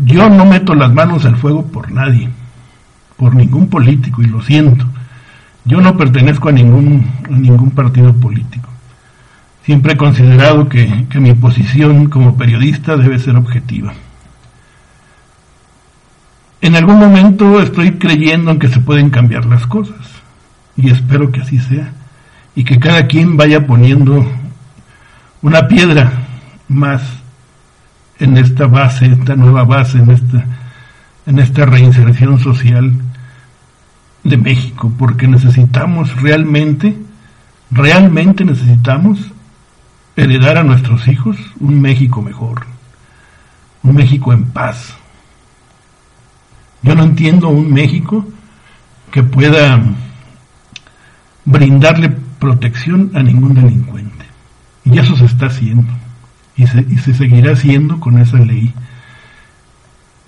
yo 0.04 0.30
no 0.30 0.46
meto 0.46 0.76
las 0.76 0.94
manos 0.94 1.24
al 1.24 1.38
fuego 1.38 1.66
por 1.66 1.90
nadie, 1.90 2.28
por 3.16 3.34
ningún 3.34 3.66
político, 3.68 4.22
y 4.22 4.26
lo 4.26 4.40
siento. 4.42 4.86
Yo 5.64 5.80
no 5.80 5.96
pertenezco 5.96 6.50
a 6.50 6.52
ningún, 6.52 7.04
a 7.28 7.36
ningún 7.36 7.72
partido 7.72 8.12
político. 8.12 8.70
Siempre 9.70 9.92
he 9.92 9.96
considerado 9.96 10.68
que, 10.68 11.06
que 11.08 11.20
mi 11.20 11.32
posición 11.32 12.10
como 12.10 12.36
periodista 12.36 12.96
debe 12.96 13.20
ser 13.20 13.36
objetiva. 13.36 13.92
En 16.60 16.74
algún 16.74 16.98
momento 16.98 17.60
estoy 17.60 17.92
creyendo 17.92 18.50
en 18.50 18.58
que 18.58 18.66
se 18.66 18.80
pueden 18.80 19.10
cambiar 19.10 19.44
las 19.44 19.68
cosas 19.68 19.94
y 20.76 20.90
espero 20.90 21.30
que 21.30 21.42
así 21.42 21.60
sea 21.60 21.92
y 22.56 22.64
que 22.64 22.80
cada 22.80 23.06
quien 23.06 23.36
vaya 23.36 23.64
poniendo 23.64 24.28
una 25.40 25.68
piedra 25.68 26.14
más 26.66 27.02
en 28.18 28.38
esta 28.38 28.66
base, 28.66 29.06
esta 29.06 29.36
nueva 29.36 29.62
base, 29.62 29.98
en 29.98 30.10
esta, 30.10 30.44
en 31.26 31.38
esta 31.38 31.64
reinserción 31.64 32.40
social 32.40 32.92
de 34.24 34.36
México, 34.36 34.92
porque 34.98 35.28
necesitamos 35.28 36.20
realmente, 36.20 36.96
realmente 37.70 38.44
necesitamos 38.44 39.30
heredar 40.16 40.58
a 40.58 40.64
nuestros 40.64 41.08
hijos 41.08 41.36
un 41.60 41.80
México 41.80 42.22
mejor, 42.22 42.66
un 43.82 43.94
México 43.94 44.32
en 44.32 44.44
paz, 44.46 44.94
yo 46.82 46.94
no 46.94 47.04
entiendo 47.04 47.48
un 47.48 47.72
México 47.72 48.26
que 49.10 49.22
pueda 49.22 49.82
brindarle 51.44 52.10
protección 52.38 53.10
a 53.14 53.22
ningún 53.22 53.54
delincuente. 53.54 54.24
Y 54.84 54.98
eso 54.98 55.16
se 55.16 55.26
está 55.26 55.46
haciendo. 55.46 55.92
Y 56.56 56.66
se, 56.66 57.14
seguirá 57.14 57.52
haciendo 57.52 58.00
con 58.00 58.18
esa 58.18 58.38
ley. 58.38 58.72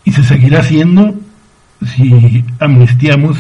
Y 0.05 0.13
se 0.13 0.23
seguirá 0.25 0.61
haciendo 0.61 1.15
si 1.87 2.45
amnistiamos 2.59 3.39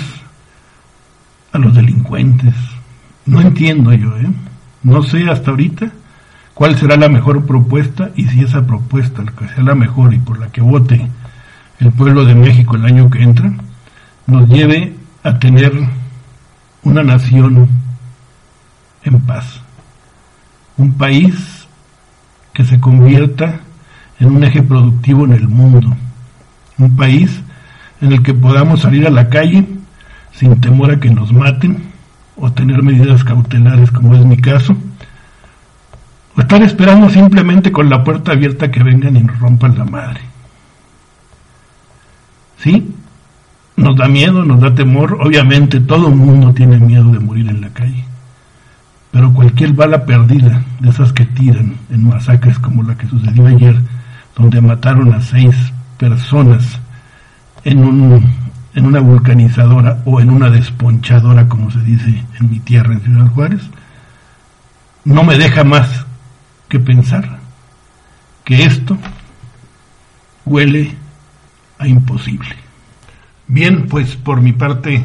a 1.53 1.59
los 1.59 1.74
delincuentes. 1.74 2.55
No 3.26 3.40
entiendo 3.40 3.93
yo, 3.93 4.16
¿eh? 4.16 4.30
No 4.82 5.03
sé 5.03 5.28
hasta 5.28 5.51
ahorita 5.51 5.93
cuál 6.62 6.78
será 6.78 6.96
la 6.96 7.08
mejor 7.08 7.44
propuesta 7.44 8.10
y 8.14 8.22
si 8.28 8.44
esa 8.44 8.64
propuesta, 8.64 9.24
que 9.36 9.48
sea 9.48 9.64
la 9.64 9.74
mejor 9.74 10.14
y 10.14 10.20
por 10.20 10.38
la 10.38 10.46
que 10.46 10.60
vote 10.60 11.08
el 11.80 11.90
pueblo 11.90 12.24
de 12.24 12.36
México 12.36 12.76
el 12.76 12.84
año 12.84 13.10
que 13.10 13.20
entra, 13.20 13.52
nos 14.28 14.48
lleve 14.48 14.94
a 15.24 15.40
tener 15.40 15.72
una 16.84 17.02
nación 17.02 17.68
en 19.02 19.20
paz, 19.22 19.60
un 20.76 20.92
país 20.92 21.66
que 22.52 22.64
se 22.64 22.78
convierta 22.78 23.58
en 24.20 24.30
un 24.30 24.44
eje 24.44 24.62
productivo 24.62 25.24
en 25.24 25.32
el 25.32 25.48
mundo, 25.48 25.96
un 26.78 26.94
país 26.94 27.42
en 28.00 28.12
el 28.12 28.22
que 28.22 28.34
podamos 28.34 28.82
salir 28.82 29.04
a 29.08 29.10
la 29.10 29.28
calle 29.28 29.66
sin 30.30 30.60
temor 30.60 30.92
a 30.92 31.00
que 31.00 31.10
nos 31.10 31.32
maten 31.32 31.90
o 32.36 32.52
tener 32.52 32.84
medidas 32.84 33.24
cautelares 33.24 33.90
como 33.90 34.14
es 34.14 34.24
mi 34.24 34.36
caso, 34.36 34.76
O 36.37 36.41
estar 36.41 36.62
esperando 36.62 37.11
simplemente 37.11 37.70
con 37.70 37.91
la 37.91 38.03
puerta 38.03 38.33
abierta 38.33 38.70
que 38.70 38.83
vengan 38.83 39.16
y 39.16 39.22
rompan 39.22 39.76
la 39.76 39.85
madre. 39.85 40.20
¿Sí? 42.59 42.95
Nos 43.76 43.97
da 43.97 44.09
miedo, 44.09 44.45
nos 44.45 44.61
da 44.61 44.74
temor. 44.74 45.18
Obviamente 45.20 45.80
todo 45.80 46.09
el 46.09 46.14
mundo 46.14 46.53
tiene 46.55 46.78
miedo 46.78 47.11
de 47.11 47.18
morir 47.18 47.49
en 47.49 47.61
la 47.61 47.68
calle. 47.70 48.05
Pero 49.11 49.33
cualquier 49.35 49.74
bala 49.74 50.07
perdida, 50.07 50.62
de 50.80 50.89
esas 50.89 51.12
que 51.12 51.26
tiran 51.26 51.76
en 51.91 52.09
masacres 52.09 52.59
como 52.59 52.83
la 52.83 52.97
que 52.97 53.07
sucedió 53.07 53.47
ayer, 53.47 53.76
donde 54.37 54.61
mataron 54.62 55.12
a 55.12 55.20
seis 55.20 55.55
personas 55.99 56.80
en, 57.64 57.85
un, 57.85 58.33
en 58.74 58.87
una 58.87 59.01
vulcanizadora 59.01 59.99
o 60.07 60.20
en 60.20 60.30
una 60.30 60.49
desponchadora, 60.49 61.47
como 61.47 61.70
se 61.70 61.80
dice 61.83 62.24
en 62.41 62.51
mi 62.51 62.61
tierra, 62.61 62.95
en 62.95 63.03
Ciudad 63.03 63.28
Juárez, 63.28 63.62
no 65.05 65.24
me 65.24 65.37
deja 65.37 65.62
más 65.62 66.07
que 66.73 66.81
pensar 66.81 67.39
que 68.47 68.64
esto 68.64 68.97
huele 70.47 70.97
a 71.79 71.87
imposible. 71.87 72.57
Bien, 73.47 73.89
pues 73.89 74.16
por 74.16 74.41
mi 74.41 74.55
parte 74.55 75.05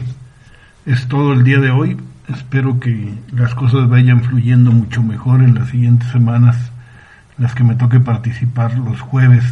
es 0.86 1.09
todo 1.09 1.34
el 1.34 1.43
día 1.43 1.59
de 1.59 1.70
hoy. 1.70 1.97
Espero 2.30 2.80
que 2.80 3.13
las 3.34 3.53
cosas 3.53 3.89
vayan 3.89 4.24
fluyendo 4.24 4.72
mucho 4.72 5.03
mejor 5.03 5.43
en 5.43 5.55
las 5.55 5.68
siguientes 5.68 6.09
semanas, 6.09 6.55
las 7.38 7.53
que 7.53 7.65
me 7.65 7.76
toque 7.76 7.99
participar 7.99 8.78
los 8.78 9.01
jueves 9.01 9.43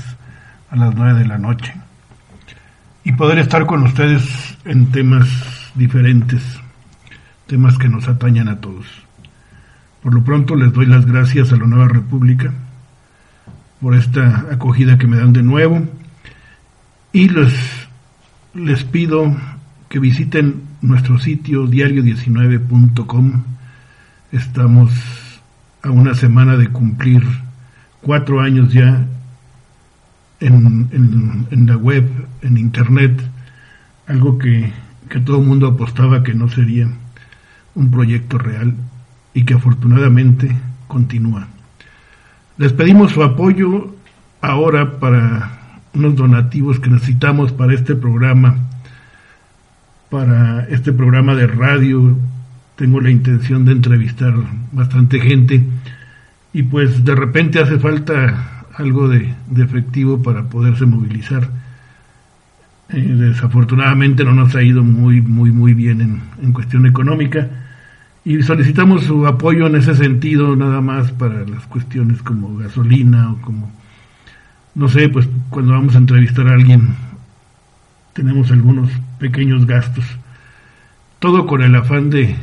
a 0.72 0.78
las 0.78 0.95
nueve 0.95 1.20
de 1.20 1.26
la 1.26 1.38
noche. 1.38 1.74
Y 3.03 3.11
poder 3.11 3.39
estar 3.39 3.66
con 3.66 3.84
ustedes 3.84 4.24
en 4.63 4.89
temas 4.89 5.28
diferentes, 5.76 6.41
temas 7.45 7.78
que 7.78 7.89
nos 7.89 8.07
atañan 8.07 8.47
a 8.47 8.61
todos. 8.61 9.04
Por 10.05 10.13
lo 10.13 10.23
pronto 10.23 10.55
les 10.55 10.71
doy 10.71 10.85
las 10.85 11.07
gracias 11.07 11.51
a 11.51 11.55
la 11.55 11.65
Nueva 11.65 11.87
República 11.87 12.53
por 13.81 13.95
esta 13.95 14.45
acogida 14.51 14.99
que 14.99 15.07
me 15.07 15.17
dan 15.17 15.33
de 15.33 15.41
nuevo 15.41 15.81
y 17.11 17.27
les, 17.27 17.87
les 18.53 18.83
pido 18.83 19.35
que 19.89 19.97
visiten 19.97 20.61
nuestro 20.83 21.17
sitio 21.17 21.65
diario19.com. 21.65 23.45
Estamos 24.31 24.91
a 25.81 25.89
una 25.89 26.13
semana 26.13 26.55
de 26.55 26.67
cumplir 26.67 27.23
cuatro 27.99 28.41
años 28.41 28.71
ya 28.71 29.07
en, 30.39 31.47
en, 31.49 31.65
la 31.65 31.77
web, 31.77 32.07
en 32.43 32.59
internet, 32.59 33.23
algo 34.05 34.37
que, 34.37 34.71
que 35.09 35.19
todo 35.19 35.39
el 35.39 35.47
mundo 35.47 35.65
apostaba 35.65 36.21
que 36.21 36.35
no 36.35 36.47
sería 36.47 36.87
un 37.73 37.89
proyecto 37.89 38.37
real 38.37 38.75
y 39.36 39.43
que 39.43 39.53
afortunadamente 39.53 40.49
continúa. 40.88 41.47
Les 42.57 42.71
pedimos 42.71 43.11
su 43.11 43.21
apoyo 43.21 43.93
ahora 44.41 44.97
para 44.97 45.81
unos 45.93 46.15
donativos 46.15 46.79
que 46.79 46.89
necesitamos 46.89 47.51
para 47.51 47.73
este 47.73 47.95
programa, 47.95 48.55
para 50.09 50.65
este 50.69 50.93
programa 50.93 51.36
de 51.36 51.47
radio. 51.47 52.17
Tengo 52.77 53.01
la 53.01 53.11
intención 53.11 53.65
de 53.65 53.73
entrevistar 53.73 54.33
bastante 54.71 55.19
gente 55.19 55.63
y 56.53 56.63
pues 56.63 57.03
de 57.03 57.15
repente 57.15 57.59
hace 57.59 57.77
falta 57.77 58.63
algo 58.73 59.09
de, 59.09 59.33
efectivo 59.57 60.23
para 60.23 60.43
poderse 60.43 60.86
movilizar. 60.86 61.49
Eh, 62.88 63.01
desafortunadamente 63.01 64.23
no 64.23 64.33
nos 64.33 64.55
ha 64.55 64.63
ido 64.63 64.81
muy, 64.81 65.19
muy, 65.21 65.51
muy 65.51 65.73
bien 65.73 65.99
en, 65.99 66.21
en 66.41 66.53
cuestión 66.53 66.86
económica 66.86 67.49
y 68.26 68.41
solicitamos 68.41 69.03
su 69.03 69.26
apoyo 69.28 69.67
en 69.67 69.76
ese 69.76 69.95
sentido 69.95 70.55
nada 70.55 70.82
más 70.82 71.11
para 71.11 71.45
las 71.45 71.65
cuestiones 71.67 72.21
como 72.23 72.57
gasolina 72.57 73.32
o 73.32 73.41
como 73.41 73.71
no 74.73 74.89
sé 74.89 75.07
pues 75.07 75.30
cuando 75.49 75.73
vamos 75.73 75.95
a 75.95 75.99
entrevistar 75.99 76.47
a 76.47 76.53
alguien 76.53 76.95
tenemos 78.15 78.49
algunos 78.49 78.89
pequeños 79.19 79.65
gastos. 79.65 80.05
Todo 81.19 81.45
con 81.45 81.61
el 81.61 81.76
afán 81.76 82.09
de, 82.09 82.36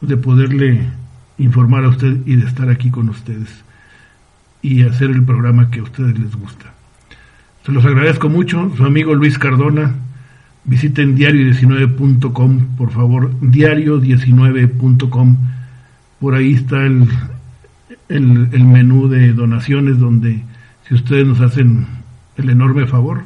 de 0.00 0.16
poderle 0.16 0.88
informar 1.36 1.84
a 1.84 1.90
usted 1.90 2.16
y 2.24 2.36
de 2.36 2.46
estar 2.46 2.70
aquí 2.70 2.90
con 2.90 3.10
ustedes 3.10 3.62
y 4.62 4.82
hacer 4.84 5.10
el 5.10 5.22
programa 5.22 5.70
que 5.70 5.80
a 5.80 5.82
ustedes 5.82 6.18
les 6.18 6.34
gusta. 6.34 6.72
Se 7.66 7.72
los 7.72 7.84
agradezco 7.84 8.30
mucho. 8.30 8.72
Su 8.76 8.84
amigo 8.86 9.14
Luis 9.14 9.38
Cardona 9.38 9.94
Visiten 10.64 11.16
diario19.com, 11.16 12.76
por 12.76 12.90
favor, 12.90 13.32
diario19.com. 13.40 15.36
Por 16.20 16.34
ahí 16.34 16.54
está 16.54 16.86
el, 16.86 17.08
el, 18.08 18.64
menú 18.64 19.08
de 19.08 19.32
donaciones 19.32 19.98
donde 19.98 20.44
si 20.86 20.94
ustedes 20.94 21.26
nos 21.26 21.40
hacen 21.40 21.86
el 22.36 22.50
enorme 22.50 22.86
favor, 22.86 23.22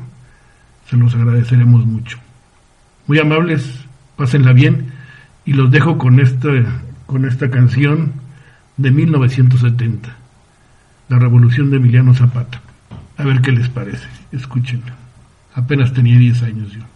se 0.88 0.96
los 0.96 1.14
agradeceremos 1.14 1.84
mucho. 1.84 2.18
Muy 3.06 3.18
amables, 3.18 3.84
pásenla 4.16 4.52
bien 4.52 4.92
y 5.44 5.52
los 5.52 5.70
dejo 5.70 5.98
con 5.98 6.20
esta, 6.20 6.48
con 7.06 7.24
esta 7.24 7.50
canción 7.50 8.12
de 8.76 8.90
1970, 8.90 10.16
La 11.08 11.18
Revolución 11.18 11.70
de 11.70 11.76
Emiliano 11.76 12.14
Zapata. 12.14 12.60
A 13.16 13.24
ver 13.24 13.40
qué 13.40 13.52
les 13.52 13.68
parece, 13.68 14.08
escúchenla. 14.32 14.94
Apenas 15.54 15.92
tenía 15.92 16.18
10 16.18 16.42
años 16.42 16.72
yo. 16.72 16.95